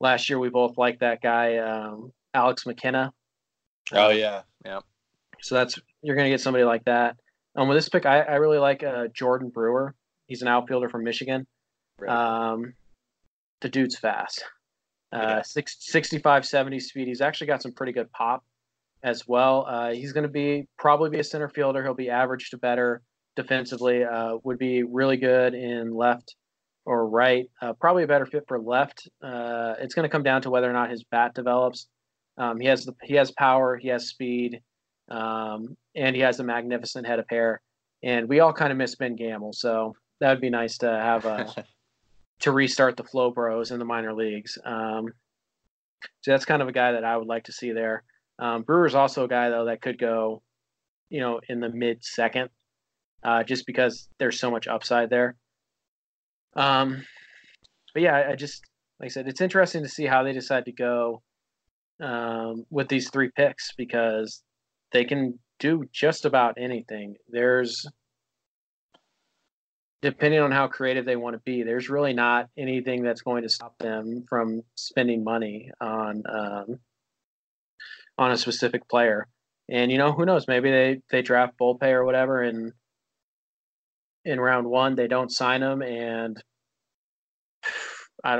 [0.00, 3.12] last year we both liked that guy, um, Alex McKenna.
[3.92, 4.80] Oh yeah, yeah.
[5.42, 7.16] So that's you're going to get somebody like that.
[7.54, 9.94] Um, with this pick, I, I really like uh, Jordan Brewer.
[10.26, 11.46] He's an outfielder from Michigan.
[11.98, 12.10] Right.
[12.10, 12.74] Um,
[13.60, 14.44] the dude's fast.
[15.12, 17.08] Uh, six, 65, 70 speed.
[17.08, 18.44] He's actually got some pretty good pop
[19.02, 19.66] as well.
[19.68, 21.82] Uh, he's going to be probably be a center fielder.
[21.82, 23.02] He'll be average to better
[23.36, 24.04] defensively.
[24.04, 26.34] Uh, would be really good in left
[26.84, 27.46] or right.
[27.62, 29.08] Uh, probably a better fit for left.
[29.22, 31.86] Uh, it's going to come down to whether or not his bat develops.
[32.38, 33.76] Um, he has the he has power.
[33.76, 34.60] He has speed.
[35.08, 37.60] Um, and he has a magnificent head of hair.
[38.02, 41.24] And we all kind of miss Ben Gamel, so that would be nice to have
[41.24, 41.64] a
[42.40, 44.58] to restart the Flow Bros in the minor leagues.
[44.64, 45.06] Um,
[46.20, 48.04] so that's kind of a guy that I would like to see there.
[48.38, 50.42] Um, Brewer's also a guy though that could go,
[51.08, 52.50] you know, in the mid second,
[53.22, 55.36] uh, just because there's so much upside there.
[56.54, 57.04] Um,
[57.94, 58.62] but yeah, I, I just
[59.00, 61.22] like I said, it's interesting to see how they decide to go
[62.00, 64.42] um, with these three picks because
[64.92, 67.16] they can do just about anything.
[67.28, 67.86] There's
[70.06, 73.48] depending on how creative they want to be, there's really not anything that's going to
[73.48, 76.78] stop them from spending money on um,
[78.16, 79.26] on a specific player.
[79.68, 80.46] And you know, who knows?
[80.46, 82.72] Maybe they they draft Volpe or whatever, and
[84.24, 86.40] in round one they don't sign him, and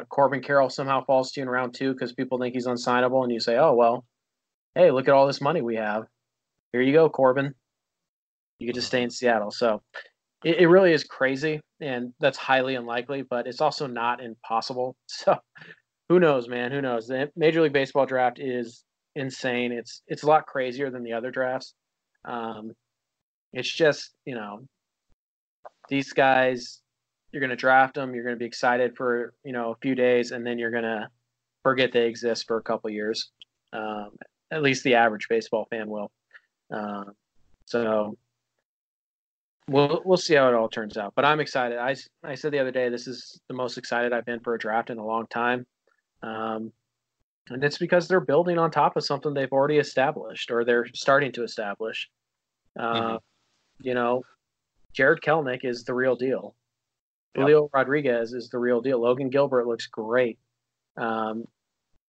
[0.09, 3.33] Corbin Carroll somehow falls to you in round two because people think he's unsignable, and
[3.33, 4.05] you say, "Oh well,
[4.77, 6.05] hey, look at all this money we have.
[6.71, 7.57] Here you go, Corbin.
[8.61, 9.83] You get to stay in Seattle." So
[10.47, 14.97] it, it really is crazy, and that's highly unlikely, but it's also not impossible.
[15.09, 15.37] So
[16.09, 16.71] who knows, man?
[16.71, 17.09] Who knows?
[17.09, 18.85] The Major League Baseball draft is
[19.17, 19.73] insane.
[19.73, 21.75] It's it's a lot crazier than the other drafts.
[22.25, 22.73] Um,
[23.53, 24.61] it's just you know
[25.89, 26.81] these guys.
[27.33, 28.15] You're going to draft them.
[28.15, 30.85] You're going to be excited for you know a few days, and then you're going
[30.85, 31.09] to
[31.65, 33.31] forget they exist for a couple years.
[33.73, 34.11] Um,
[34.53, 36.13] at least the average baseball fan will.
[36.73, 37.13] Um,
[37.65, 38.17] so
[39.69, 41.13] we'll we'll see how it all turns out.
[41.15, 41.79] But I'm excited.
[41.79, 44.59] I I said the other day this is the most excited I've been for a
[44.59, 45.67] draft in a long time,
[46.23, 46.73] um,
[47.51, 51.33] and it's because they're building on top of something they've already established or they're starting
[51.33, 52.09] to establish.
[52.79, 53.21] Uh, Mhm.
[53.81, 54.23] You know,
[54.93, 56.55] Jarred Kelenic is the real deal.
[57.35, 57.43] Yep.
[57.43, 58.99] Julio Rodriguez is the real deal.
[59.01, 60.39] Logan Gilbert looks great.
[60.97, 61.45] Um,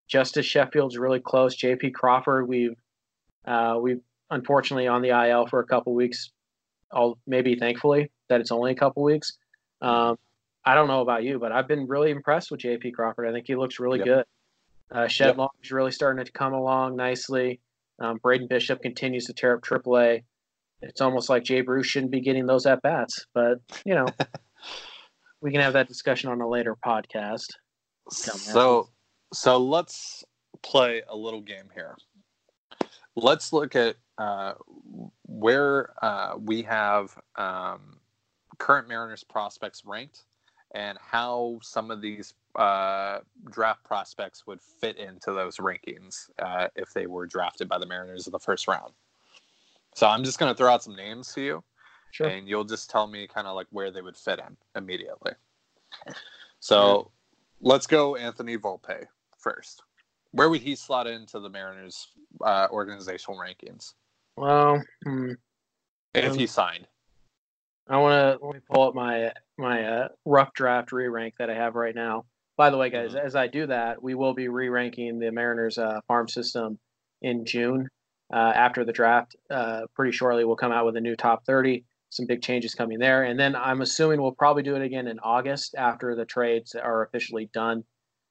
[0.08, 1.56] Justus Sheffield's really close.
[1.56, 1.92] J.P.
[1.92, 2.78] Crawford, we've
[3.46, 6.32] uh, we've unfortunately on the IL for a couple weeks.
[6.92, 9.38] I'll maybe thankfully that it's only a couple weeks.
[9.82, 10.18] Um,
[10.66, 12.92] I don't know about you, but I've been really impressed with J.P.
[12.92, 13.28] Crawford.
[13.28, 14.06] I think he looks really Yep.
[14.06, 14.26] good.
[14.92, 15.38] Uh, Shed Yep.
[15.38, 17.60] Long is really starting to come along nicely.
[18.00, 20.24] Um, Braden Bishop continues to tear up AAA.
[20.82, 24.06] It's almost like Jay Bruce shouldn't be getting those at bats, but you know,
[25.42, 27.48] we can have that discussion on a later podcast.
[28.10, 28.90] So,
[29.34, 30.24] so let's
[30.64, 31.96] play a little game here.
[33.16, 34.54] Let's look at uh,
[35.40, 38.00] where uh, we have um,
[38.58, 40.24] current Mariners prospects ranked
[40.74, 43.20] and how some of these uh,
[43.50, 48.26] draft prospects would fit into those rankings uh, if they were drafted by the Mariners
[48.26, 48.94] in the first round.
[49.96, 51.64] So I'm just going to throw out some names to you,
[52.12, 52.28] Sure.
[52.28, 55.34] and you'll just tell me kind of like where they would fit in immediately.
[56.60, 57.12] So
[57.62, 59.06] let's go Anthony Volpe
[59.38, 59.84] first.
[60.32, 62.08] Where would he slot into the Mariners
[62.42, 63.94] uh, organizational rankings
[64.38, 65.32] Well, hmm,
[66.14, 66.88] if Um, he signed?
[67.88, 71.56] I want to let me pull up my my uh, rough draft re-rank that I
[71.56, 72.26] have right now.
[72.56, 73.20] By the way, guys, Mhm.
[73.22, 76.78] as I do that, we will be re-ranking the Mariners uh, farm system
[77.22, 77.90] in June
[78.32, 79.36] uh, after the draft.
[79.50, 81.84] Uh, pretty shortly, we'll come out with a new top 30.
[82.10, 85.20] Some big changes coming there, and then I'm assuming we'll probably do it again in
[85.20, 87.84] August after the trades are officially done,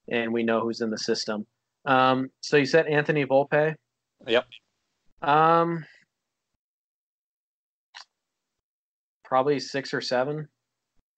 [0.09, 1.47] and we know who's in the system.
[1.85, 3.75] Um, so you said Anthony Volpe.
[4.27, 4.47] Yep.
[5.23, 5.85] Um,
[9.27, 10.49] probably six or seven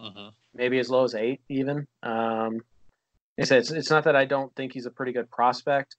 [0.01, 0.29] Mm-hmm.
[0.55, 1.85] maybe as low as eight even.
[2.05, 2.55] Um,
[3.37, 5.97] like I said it's, it's not that I don't think he's a pretty good prospect.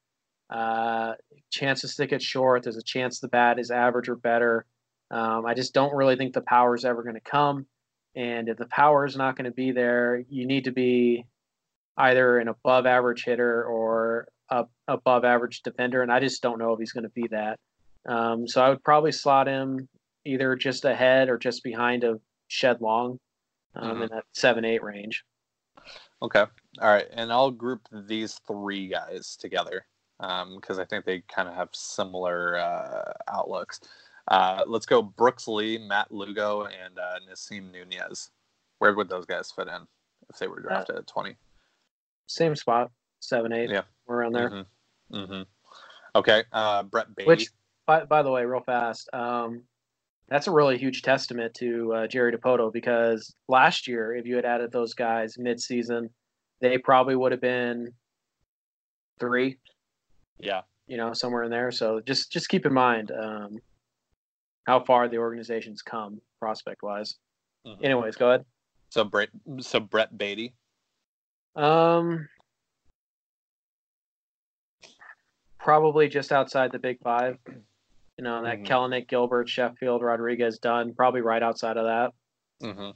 [0.50, 1.16] Uh,
[1.52, 2.64] chance to stick it short.
[2.64, 4.66] There's a chance the bat is average or better.
[5.12, 7.66] Um, I just don't really think the power is ever going to come.
[8.16, 11.26] And if the power is not going to be there, you need to be
[11.98, 16.02] either an above average hitter or a above average defender.
[16.02, 17.60] And I just don't know if he's going to be that.
[18.08, 19.90] Um, so I would probably slot him
[20.26, 23.20] either just ahead or just behind of Shed Long
[23.76, 24.04] um, Mhm.
[24.04, 25.24] in that seven eight range.
[26.22, 26.40] Okay.
[26.82, 27.08] All right.
[27.12, 29.86] And I'll group these three guys together
[30.18, 33.80] because I think they kind of have similar uh, outlooks.
[34.28, 38.30] Uh, let's go Brooks Lee, Matt Lugo, and uh, Nasim Nunez.
[38.80, 39.88] Where would those guys fit in
[40.30, 41.36] if they were drafted at 20?
[42.28, 42.92] Same spot,
[43.22, 43.70] seven eight.
[43.70, 43.84] Yeah.
[44.06, 44.50] we're around there.
[44.50, 45.16] Mm-hmm.
[45.16, 45.42] Mm-hmm.
[46.16, 46.44] Okay.
[46.52, 47.28] Uh, Brett Baty.
[47.28, 47.50] Which,
[47.88, 49.64] by, by the way, real fast, um,
[50.30, 54.46] that's a really huge testament to uh, Jerry Dipoto because last year, if you had
[54.46, 56.10] added those guys mid-season,
[56.62, 57.92] they probably would have been
[59.20, 59.58] three,
[60.40, 60.62] yeah.
[60.88, 61.72] you know, somewhere in there.
[61.72, 63.58] So just just keep in mind um,
[64.66, 67.16] how far the organization's come prospect-wise.
[67.66, 67.84] Mhm.
[67.84, 68.46] Anyways, go ahead.
[68.90, 69.30] So Brett.
[69.60, 70.54] So Brett Baty.
[71.56, 72.28] Um,
[75.60, 77.38] probably just outside the Big Five.
[78.20, 78.68] You know, that Mhm.
[78.68, 82.14] Kelenic, Gilbert, Sheffield, Rodriguez, Dunn, probably right outside of that.
[82.60, 82.92] hmm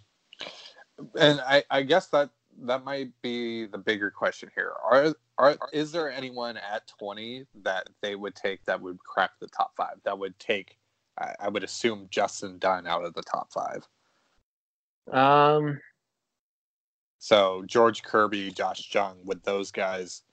[1.17, 4.73] And I, I guess that that might be the bigger question here.
[4.83, 9.47] Are are is there anyone at twenty that they would take that would crack the
[9.47, 9.95] top five?
[10.03, 10.77] That would take,
[11.17, 13.87] I, I would assume Justin Dunn out of the top five.
[15.09, 15.79] Um,
[17.19, 20.23] So George Kirby, Josh Jung, would those guys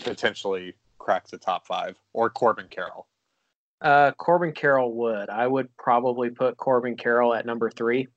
[0.00, 3.08] potentially crack the top five, or Corbin Carroll?
[3.84, 5.28] Uh, Corbin Carroll would.
[5.28, 8.08] I would probably put Corbin Carroll at number three.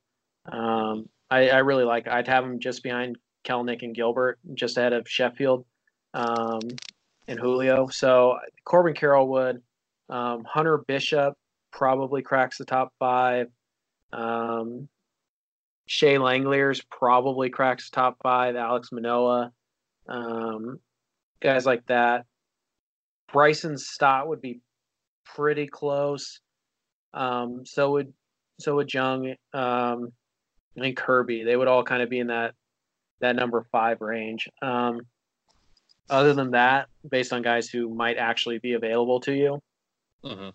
[0.50, 2.08] Um, I, I really like.
[2.08, 5.66] I'd have him just behind Kelenic and Gilbert, just ahead of Sheffield,
[6.14, 6.60] um,
[7.28, 7.88] and Julio.
[7.88, 9.60] So Corbin Carroll would.
[10.08, 11.34] Um, Hunter Bishop
[11.70, 13.48] probably cracks the top five.
[14.10, 14.88] Um,
[15.86, 18.54] Shea Langeliers probably cracks the top five.
[18.54, 19.52] Alek Manoah,
[20.08, 20.80] um,
[21.40, 22.24] guys like that.
[23.30, 24.62] Bryson Stott would be
[25.34, 26.40] pretty close.
[27.14, 28.12] Um, so would
[28.60, 30.12] so would Jung um,
[30.76, 31.44] and Kirby.
[31.44, 32.54] They would all kind of be in that
[33.20, 34.48] that number five range.
[34.62, 35.00] Um,
[36.10, 39.60] other than that, based on guys who might actually be available to you,
[40.24, 40.50] Mm-hmm.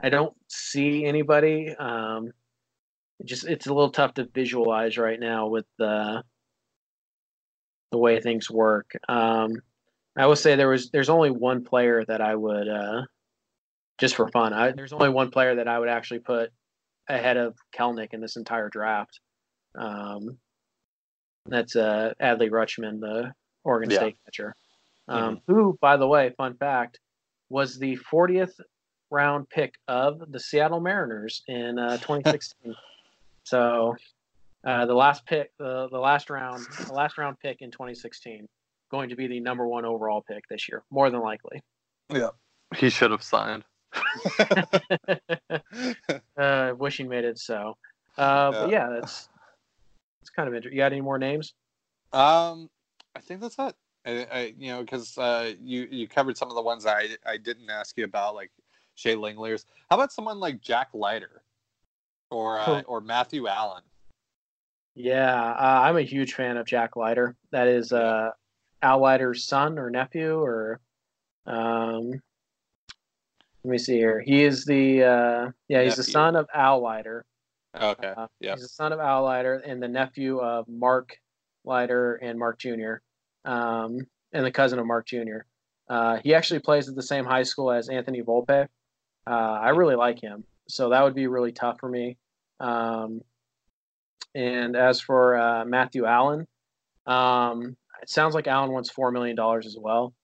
[0.00, 1.74] I don't see anybody.
[1.78, 2.32] Um,
[3.18, 6.22] it just it's a little tough to visualize right now with the
[7.90, 8.92] the way things work.
[9.08, 9.56] Um,
[10.16, 13.02] I would say there was there's only one player that I would uh,
[14.00, 14.52] just for fun.
[14.52, 16.50] I, there's only one player that I would actually put
[17.08, 19.20] ahead of Kelenic in this entire draft.
[19.78, 20.38] Um,
[21.46, 23.32] that's uh, Adley Rutschman, the
[23.62, 23.98] Oregon Yeah.
[23.98, 24.56] State catcher,
[25.08, 26.98] um, who, by the way, fun fact,
[27.48, 28.52] was the 40th
[29.10, 32.74] round pick of the Seattle Mariners in uh, 2016.
[33.44, 33.96] so
[34.66, 38.46] uh, the last pick, the the last round, the last round pick in 2016,
[38.90, 41.62] going to be the number one overall pick this year, more than likely.
[42.12, 42.30] Yeah,
[42.76, 43.64] he should have signed.
[46.36, 47.76] uh, wishing made it so.
[48.16, 49.28] Uh, But yeah, that's
[50.22, 50.76] it's kind of interesting.
[50.76, 51.54] You got any more names?
[52.12, 52.68] Um,
[53.14, 53.74] I think that's it.
[54.06, 57.36] I, I you know, because uh, you you covered some of the ones I I
[57.36, 58.50] didn't ask you about, like
[58.94, 59.64] Shea Langeliers.
[59.88, 61.42] How about someone like Jack Leiter,
[62.30, 63.82] or uh, or Matthew Allan?
[64.94, 67.36] Yeah, uh, I'm a huge fan of Jack Leiter.
[67.52, 68.30] That is uh,
[68.82, 70.80] Al Leiter's son or nephew, or
[71.46, 72.20] um,
[73.64, 74.20] let me see here.
[74.20, 77.24] He is the uh, yeah, he's the son of Al Leiter.
[77.78, 81.16] Okay, Uh, yeah, He's the son of Al Leiter and the nephew of Mark
[81.64, 82.94] Leiter and Mark Jr.
[83.44, 83.98] um,
[84.32, 85.40] and the cousin of Mark Jr.
[85.88, 88.66] Uh, he actually plays at the same high school as Anthony Volpe.
[89.26, 92.16] Uh, I really like him, so that would be really tough for me.
[92.58, 93.20] Um,
[94.34, 96.46] and as for uh, Matthew Allan,
[97.06, 100.14] um, it sounds like Allan wants four million dollars as well.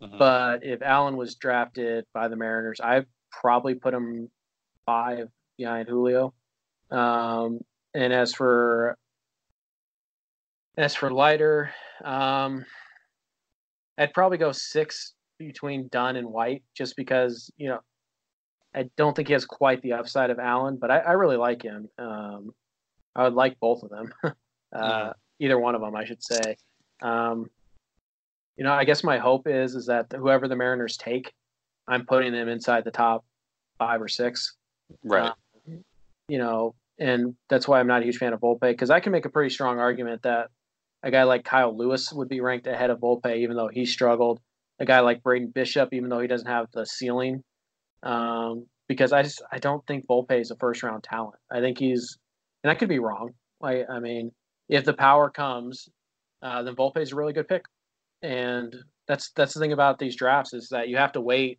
[0.00, 0.18] Mhm.
[0.18, 4.30] But if Allan was drafted by the Mariners, I'd probably put him
[4.84, 6.34] five behind Julio.
[6.90, 7.60] Um,
[7.94, 8.96] and as for
[10.76, 11.72] as for Leiter,
[12.04, 12.66] um,
[13.96, 17.80] I'd probably go six between Dunn and White, just because you know
[18.74, 21.62] I don't think he has quite the upside of Allan, but I, I really like
[21.62, 21.88] him.
[21.98, 22.54] Um,
[23.14, 24.32] I would like both of them, uh,
[25.10, 25.14] Mhm.
[25.38, 26.56] either one of them, I should say.
[27.00, 27.46] Um,
[28.56, 31.32] you know, I guess my hope is is that whoever the Mariners take,
[31.88, 33.24] I'm putting them inside the top
[33.78, 34.54] five or six.
[35.04, 35.32] Right.
[36.28, 39.12] You know, and that's why I'm not a huge fan of Volpe because I can
[39.12, 40.48] make a pretty strong argument that
[41.02, 44.40] a guy like Kyle Lewis would be ranked ahead of Volpe even though he struggled.
[44.78, 47.42] A guy like Braden Bishop, even though he doesn't have the ceiling,
[48.02, 51.36] um, because I just I don't think Volpe is a first round talent.
[51.50, 52.18] I think he's,
[52.62, 53.30] and I could be wrong.
[53.62, 54.32] I I mean,
[54.68, 55.88] if the power comes,
[56.42, 57.64] uh, then Volpe is a really good pick,
[58.22, 58.74] and
[59.08, 61.58] that's that's the thing about these drafts is that you have to wait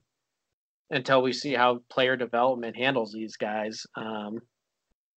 [0.90, 3.86] until we see how player development handles these guys.
[3.96, 4.40] Um,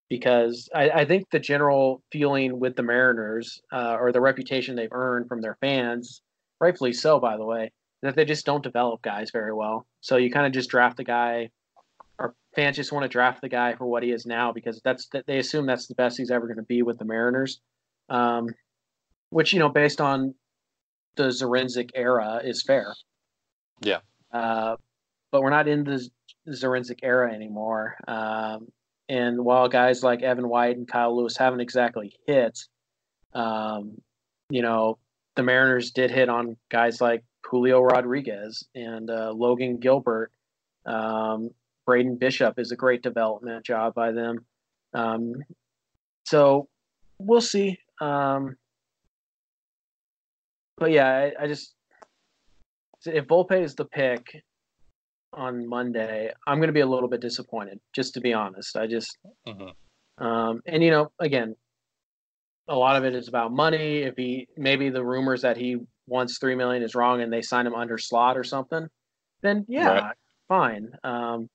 [0.09, 4.91] because I, I think the general feeling with the Mariners, uh, or the reputation they've
[4.91, 6.21] earned from their fans,
[6.59, 7.71] rightfully so, by the way,
[8.01, 9.87] that they just don't develop guys very well.
[10.01, 11.49] So you kind of just draft the guy,
[12.19, 15.07] or fans just want to draft the guy for what he is now because that's
[15.13, 17.61] that they assume that's the best he's ever going to be with the Mariners.
[18.09, 18.47] Um,
[19.29, 20.35] which you know, based on
[21.15, 22.93] the Zduriencik era, is fair.
[23.81, 23.99] Yeah.
[24.31, 24.75] Uh,
[25.31, 26.09] but we're not in the
[26.47, 27.95] Zduriencik era anymore.
[28.07, 28.67] Um,
[29.09, 32.59] and while guys like Evan White and Kyle Lewis haven't exactly hit,
[33.33, 34.01] um,
[34.49, 34.97] you know,
[35.35, 40.31] the Mariners did hit on guys like Julio Rodriguez and uh, Logan Gilbert.
[40.85, 41.49] Um,
[41.85, 44.45] Braden Bishop is a great development job by them.
[44.93, 45.33] Um,
[46.25, 46.67] so
[47.17, 47.77] we'll see.
[47.99, 48.55] Um,
[50.81, 51.75] but yeah, I, I just
[53.05, 54.43] if Volpe is the pick
[55.31, 57.79] on Monday, I'm going to be a little bit disappointed.
[57.93, 59.15] Just to be honest, I just
[59.47, 59.73] Mhm.
[60.17, 61.55] um, and you know, again,
[62.67, 63.99] a lot of it is about money.
[63.99, 65.77] If he maybe the rumors that he
[66.07, 68.87] wants three million is wrong and they sign him under slot or something,
[69.43, 70.15] then yeah, Right.
[70.47, 70.93] fine.
[71.03, 71.47] Um,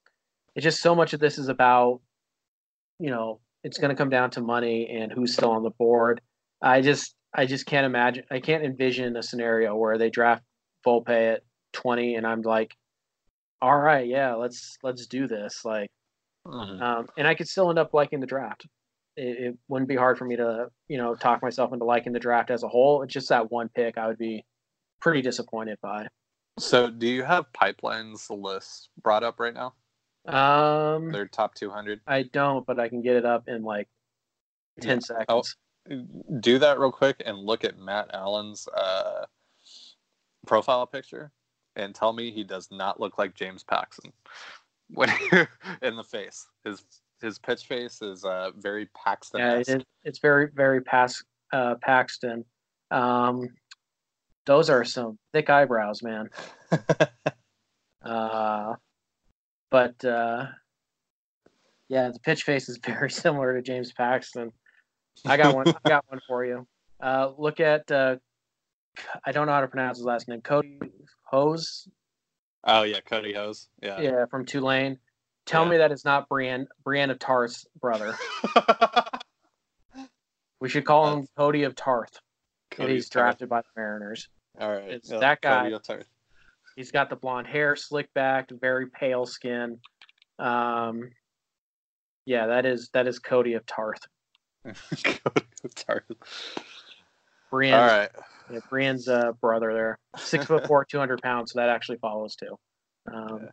[0.55, 2.01] it's just so much of this is about,
[3.01, 6.21] you know, it's going to come down to money and who's still on the board.
[6.63, 8.25] I just I just can't imagine.
[8.31, 10.43] I can't envision a scenario where they draft
[10.87, 11.43] Volpe at
[11.75, 12.75] 20 and I'm like,
[13.61, 15.65] all right, yeah, let's let's do this.
[15.65, 15.91] Like,
[16.47, 16.81] Mhm.
[16.81, 18.67] um, and I could still end up liking the draft.
[19.17, 22.19] It, it wouldn't be hard for me to, you know, talk myself into liking the
[22.19, 23.03] draft as a whole.
[23.03, 24.45] It's just that one pick I would be
[25.01, 26.09] pretty disappointed by.
[26.59, 29.75] So, do you have Pipeline's list brought up right now?
[30.27, 32.01] Um, Their top 200.
[32.07, 33.89] I don't, but I can get it up in like
[34.81, 35.07] ten Yeah.
[35.19, 35.57] seconds.
[36.41, 39.27] Do that real quick and look at Matt Allan's uh,
[40.47, 41.33] profile picture
[41.77, 44.13] and tell me he does not look like James Paxton
[44.89, 45.11] when
[45.83, 46.47] in the face.
[46.65, 46.85] His
[47.21, 49.41] his pitch face is uh, very Paxton.
[49.41, 51.23] Yeah, it, it's very very Pas,
[51.53, 52.45] uh, Paxton.
[52.91, 53.49] Um,
[54.45, 56.31] those are some thick eyebrows, man.
[58.07, 58.75] Uh,
[59.71, 60.47] but uh,
[61.89, 64.53] yeah, the pitch face is very similar to James Paxton.
[65.25, 65.67] I got one.
[65.69, 66.67] I got one for you.
[67.01, 67.91] Uh, look at.
[67.91, 68.17] Uh,
[69.25, 70.41] I don't know how to pronounce his last name.
[70.41, 70.79] Kody
[71.33, 71.89] Hoese.
[72.65, 73.69] oh yeah, Kody Hoese.
[73.83, 74.01] Yeah.
[74.01, 74.99] Yeah, from Tulane.
[75.45, 75.71] Tell Yeah.
[75.71, 78.15] me that is not Brienne Brienne of Tarth's brother.
[80.59, 82.19] We should call him Cody of Tarth
[82.71, 83.25] Cody he's Tarth.
[83.25, 84.29] drafted by the Mariners.
[84.59, 84.89] All right.
[84.91, 85.79] It's that Cody guy.
[85.79, 86.07] Tarth.
[86.77, 89.79] He's got the blonde hair, slick back, very pale skin.
[90.39, 91.11] Um,
[92.25, 94.01] yeah, that is that is Cody of Tarth.
[95.05, 96.05] Cody Tarth.
[97.53, 98.11] Brienne's, All right.
[98.53, 101.53] yeah, Brienne's uh, brother there, six foot four, two hundred pounds.
[101.53, 102.59] So that actually follows too.
[103.13, 103.49] Um, Yeah.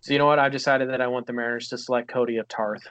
[0.00, 0.40] So you know what?
[0.40, 2.82] I've decided that I want the Mariners to select Cody of Tarth.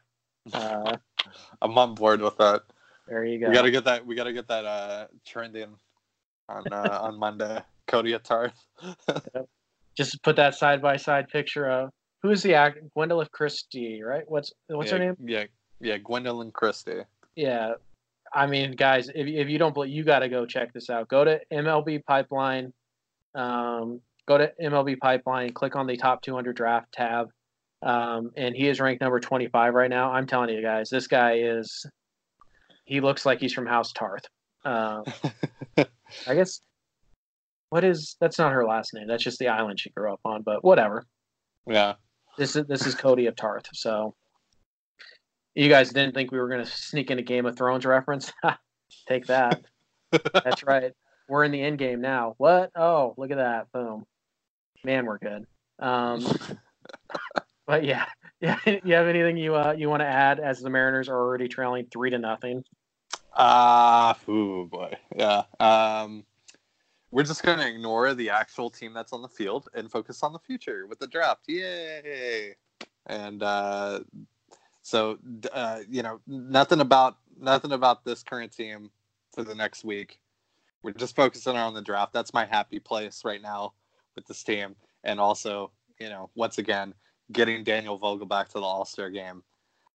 [0.54, 0.96] Uh,
[1.62, 2.62] I'm on board with that.
[3.06, 3.50] there you go.
[3.50, 4.06] We gotta get that.
[4.06, 5.76] We gotta get that uh, trending
[6.48, 7.62] on uh, on Monday.
[7.88, 8.54] Cody at Tarth.
[9.98, 11.90] Just put that side by side picture of
[12.22, 14.24] who's the act Gwendoline Christie, right?
[14.28, 15.16] What's what's yeah, her name?
[15.20, 15.44] Yeah,
[15.82, 17.02] yeah, Gwendoline Christie.
[17.36, 17.74] Yeah.
[18.34, 21.08] I mean, guys, if, if you don't believe, you got to go check this out.
[21.10, 22.72] Go to MLB Pipeline.
[23.36, 27.30] Um, go to MLB Pipeline, click on the top 200 draft tab.
[27.84, 30.12] Um, and he is ranked number 25 right now.
[30.12, 31.86] I'm telling you guys, this guy is,
[32.86, 34.26] he looks like he's from House Tarth.
[34.64, 35.02] Uh,
[36.28, 36.62] I guess
[37.70, 39.08] what is that's not her last name.
[39.08, 40.44] That's just the island she grew up on.
[40.44, 41.06] But whatever.
[41.66, 41.96] Yeah.
[42.38, 43.68] This is this is Cody of Tarth.
[43.74, 44.14] So
[45.56, 48.32] you guys didn't think we were gonna sneak in a Game of Thrones reference?
[49.08, 49.62] Take that.
[50.34, 50.94] That's right.
[51.28, 52.36] We're in the end game now.
[52.38, 52.72] What?
[52.76, 53.72] Oh, look at that.
[53.72, 54.06] Boom.
[54.84, 55.46] Man, we're good.
[55.80, 56.26] Um,
[57.66, 58.06] but yeah,
[58.42, 58.60] yeah.
[58.66, 61.88] You have anything you uh, you want to add as the Mariners are already trailing
[61.92, 62.64] three to nothing?
[63.34, 65.44] Ah, ooh boy, yeah.
[65.60, 66.26] Um,
[67.12, 70.40] we're just gonna ignore the actual team that's on the field and focus on the
[70.40, 71.44] future with the draft.
[71.48, 72.56] Yay!
[73.08, 74.02] And uh,
[74.92, 75.18] so,
[75.54, 78.92] uh, you know, nothing about nothing about this current team
[79.34, 80.20] for the next week.
[80.84, 82.12] We're just focusing on the draft.
[82.12, 83.72] That's my happy place right now
[84.16, 84.76] with this team,
[85.06, 86.94] and also, you know, once again,
[87.32, 89.44] getting Daniel Vogel back to the All Star game.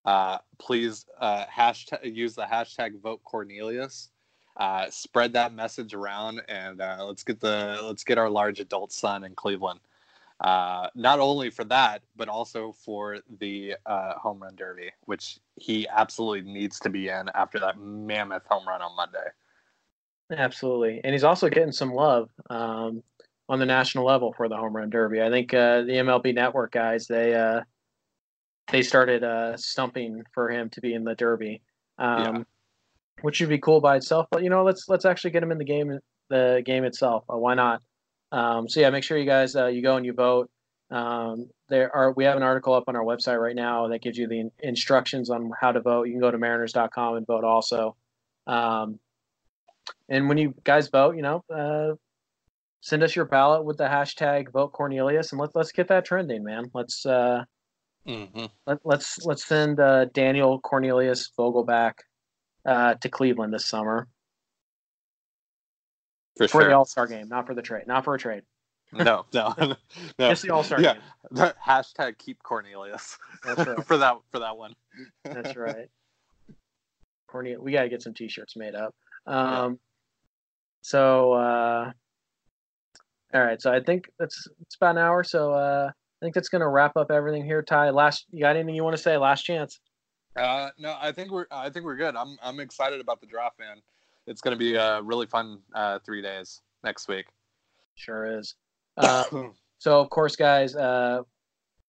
[0.07, 4.09] Uh, please uh, hashtag use the hashtag vote Cornelius.
[4.57, 8.93] Uh, spread that message around, and uh, let's get the let's get our large adult
[8.93, 9.81] son in Cleveland.
[10.41, 15.89] Uh, not only for that, but also for the uh, home run derby, which he
[15.89, 19.29] absolutely needs to be in after that mammoth home run on Monday.
[20.31, 23.03] Absolutely, and he's also getting some love um,
[23.49, 25.23] on the national level for the home run derby.
[25.23, 27.63] I think uh, the MLB Network guys they uh,
[28.71, 31.63] they started uh, stumping for him to be in the derby,
[31.99, 32.43] um, Yeah.
[33.23, 34.27] which would be cool by itself.
[34.31, 37.25] But you know, let's let's actually get him in the game the game itself.
[37.33, 37.81] Uh, why not?
[38.33, 40.51] Um, so yeah, make sure you guys uh, you go and you vote.
[40.91, 44.17] Um, there are we have an article up on our website right now that gives
[44.19, 46.05] you the in- instructions on how to vote.
[46.05, 47.97] You can go to Mariners.com and vote also.
[48.47, 49.01] Um,
[50.09, 51.95] and when you guys vote, you know, uh,
[52.81, 56.45] send us your ballot with the hashtag vote Cornelius, and let's let's get that trending,
[56.45, 56.71] man.
[56.75, 57.45] Let's uh,
[58.07, 58.45] Mm-hmm.
[58.67, 62.05] let, let's let's send uh, Daniel Cornelius Vogel back
[62.65, 64.07] uh, to Cleveland this summer
[66.37, 66.69] For for sure.
[66.71, 68.43] the All Star game, not for the trade, not for a trade.
[68.93, 69.77] no, no, no.
[70.19, 70.95] Just the All Star Yeah.
[70.95, 71.53] game.
[71.67, 73.17] hashtag keep Cornelius.
[73.45, 73.85] That's right.
[73.87, 74.75] for that for that one.
[75.25, 75.89] That's right.
[77.27, 78.95] Cornelius, we gotta get some T-shirts made up.
[79.27, 79.79] Um,
[80.83, 81.91] so uh,
[83.35, 85.25] all right, so I think that's it's about an hour.
[85.25, 87.63] So uh, I think that's gonna wrap up everything here.
[87.63, 89.17] Ty, last you got anything you want to say?
[89.17, 89.81] Last chance.
[90.37, 92.15] Uh, no, I think we're I think we're good.
[92.15, 93.79] I'm I'm excited about the draft, man.
[94.27, 97.27] It's going to be a really fun uh, three days next week.
[97.95, 98.55] Sure is.
[98.97, 99.25] Uh,
[99.79, 101.21] So, of course, guys, uh,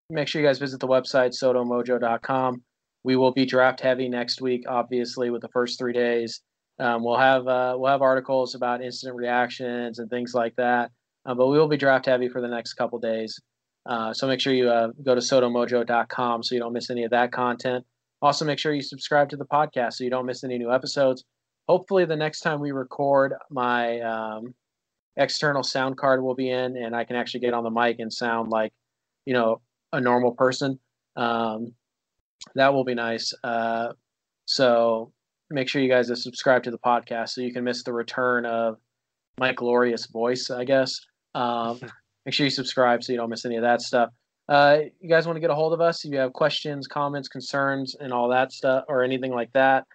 [0.09, 2.61] make sure you guys visit the website, sodomojo.com.
[3.03, 6.41] We will be draft heavy next week, obviously, with the first three days.
[6.79, 10.91] Um, we'll have uh, we'll have articles about instant reactions and things like that.
[11.25, 13.39] Uh, but we will be draft heavy for the next couple days.
[13.85, 17.11] Uh, so make sure you uh, go to sodomojo.com so you don't miss any of
[17.11, 17.85] that content.
[18.21, 21.23] Also, make sure you subscribe to the podcast so you don't miss any new episodes.
[21.67, 24.53] Hopefully, the next time we record, my um,
[25.17, 28.11] external sound card will be in and I can actually get on the mic and
[28.11, 28.71] sound like,
[29.25, 29.61] you know,
[29.91, 30.79] a normal person.
[31.15, 31.73] Um,
[32.55, 33.33] that will be nice.
[33.43, 33.93] Uh,
[34.45, 35.11] so
[35.49, 38.77] make sure you guys subscribe to the podcast so you can miss the return of
[39.37, 40.99] my glorious voice, I guess.
[41.35, 41.79] Um,
[42.25, 44.09] make sure you subscribe so you don't miss any of that stuff.
[44.47, 47.27] Uh, you guys want to get a hold of us if you have questions, comments,
[47.27, 49.85] concerns, and all that stuff, or anything like that.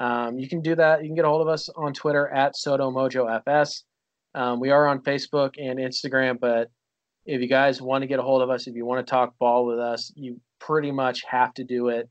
[0.00, 1.02] Um, you can do that.
[1.02, 3.82] You can get a hold of us on Twitter at SoDoMojoFS.
[4.34, 6.70] Um, we are on Facebook and Instagram, but
[7.26, 9.38] if you guys want to get a hold of us, if you want to talk
[9.38, 12.08] ball with us, you pretty much have to do it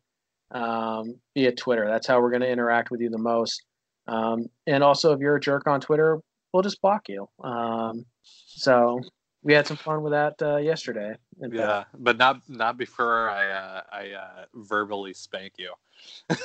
[0.51, 1.87] um, via Twitter.
[1.87, 3.63] That's how we're going to interact with you the most.
[4.07, 6.19] Um, and also, if you're a jerk on Twitter,
[6.53, 7.27] we'll just block you.
[7.43, 9.01] Um, so
[9.43, 11.15] we had some fun with that uh, yesterday.
[11.39, 11.53] fact.
[11.53, 15.73] Yeah, but not not before I uh, I uh, verbally spank you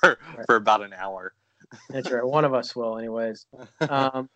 [0.00, 1.34] for for about an hour.
[1.90, 2.24] That's right.
[2.24, 3.46] One of us will, anyways.
[3.88, 4.28] Um,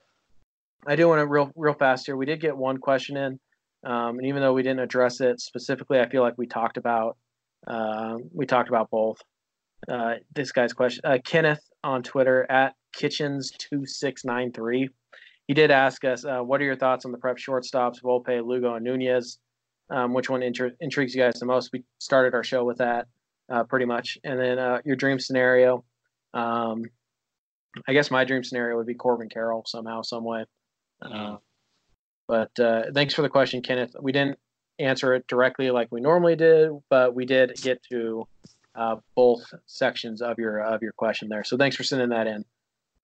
[0.86, 2.16] I do want to real real fast here.
[2.16, 3.38] We did get one question in,
[3.84, 7.16] um, and even though we didn't address it specifically, I feel like we talked about
[7.66, 9.22] um, we talked about both.
[9.88, 14.90] Uh, this guy's question, uh, Kenneth on Twitter at kitchens two six nine three.
[15.48, 18.74] He did ask us, uh, "What are your thoughts on the prep shortstops, Volpe, Lugo,
[18.74, 19.38] and Nunez?
[19.90, 23.08] Um, which one intri- intrigues you guys the most?" We started our show with that,
[23.50, 25.84] uh, pretty much, and then uh, your dream scenario.
[26.32, 26.84] Um,
[27.88, 30.44] I guess my dream scenario would be Corbin Carroll somehow, some way.
[31.00, 31.36] Uh,
[32.28, 33.96] but uh, thanks for the question, Kenneth.
[34.00, 34.38] We didn't
[34.78, 38.26] answer it directly like we normally did, but we did get to
[38.74, 41.44] uh, both sections of your of your question there.
[41.44, 42.44] So thanks for sending that in.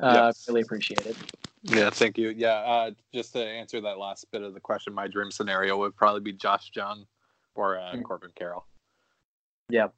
[0.01, 0.47] Uh, Yes.
[0.49, 1.17] Really appreciate it.
[1.63, 2.31] Yeah, thank you.
[2.31, 5.97] Yeah, uh, just to answer that last bit of the question, my dream scenario would
[5.97, 7.05] probably be Josh Jung
[7.55, 8.05] or uh, Mm.
[8.05, 8.65] Corbin Carroll.
[9.69, 9.89] Yeah,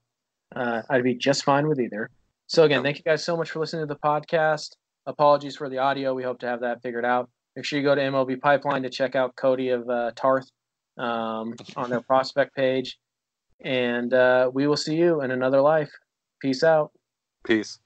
[0.55, 2.11] Uh, I'd be just fine with either.
[2.47, 4.71] So again, thank you guys so much for listening to the podcast.
[5.07, 6.15] Apologies for the audio.
[6.15, 7.31] We hope to have that figured out.
[7.55, 10.49] Make sure you go to MLB Pipeline to check out Cody of uh, Tarth
[10.99, 12.99] um, on their prospect page.
[13.63, 15.91] And uh, we will see you in another life.
[16.41, 16.91] Peace out.
[17.45, 17.79] Peace.